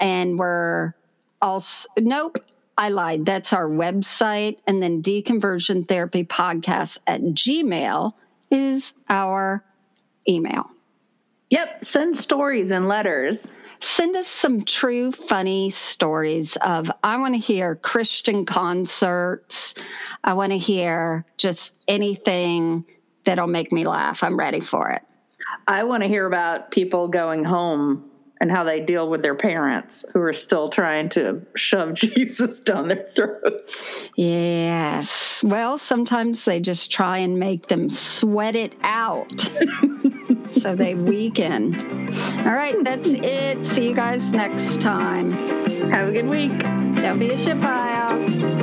[0.00, 0.94] And we're
[1.40, 2.36] also, nope,
[2.78, 3.24] I lied.
[3.26, 4.58] That's our website.
[4.66, 8.12] And then deconversion therapy podcast at Gmail
[8.50, 9.64] is our
[10.28, 10.70] email.
[11.50, 13.48] Yep, send stories and letters.
[13.80, 19.74] send us some true funny stories of i want to hear christian concerts
[20.24, 22.84] i want to hear just anything
[23.26, 24.22] that'll make me laugh.
[24.22, 25.02] I'm ready for it.
[25.66, 28.10] I want to hear about people going home
[28.40, 32.88] and how they deal with their parents who are still trying to shove Jesus down
[32.88, 33.84] their throats.
[34.16, 35.42] yes.
[35.44, 39.32] Well sometimes they just try and make them sweat it out
[40.60, 41.74] so they weaken.
[42.46, 43.66] All right that's it.
[43.68, 45.32] See you guys next time.
[45.90, 46.58] Have a good week.
[46.60, 48.55] don't be a shit pile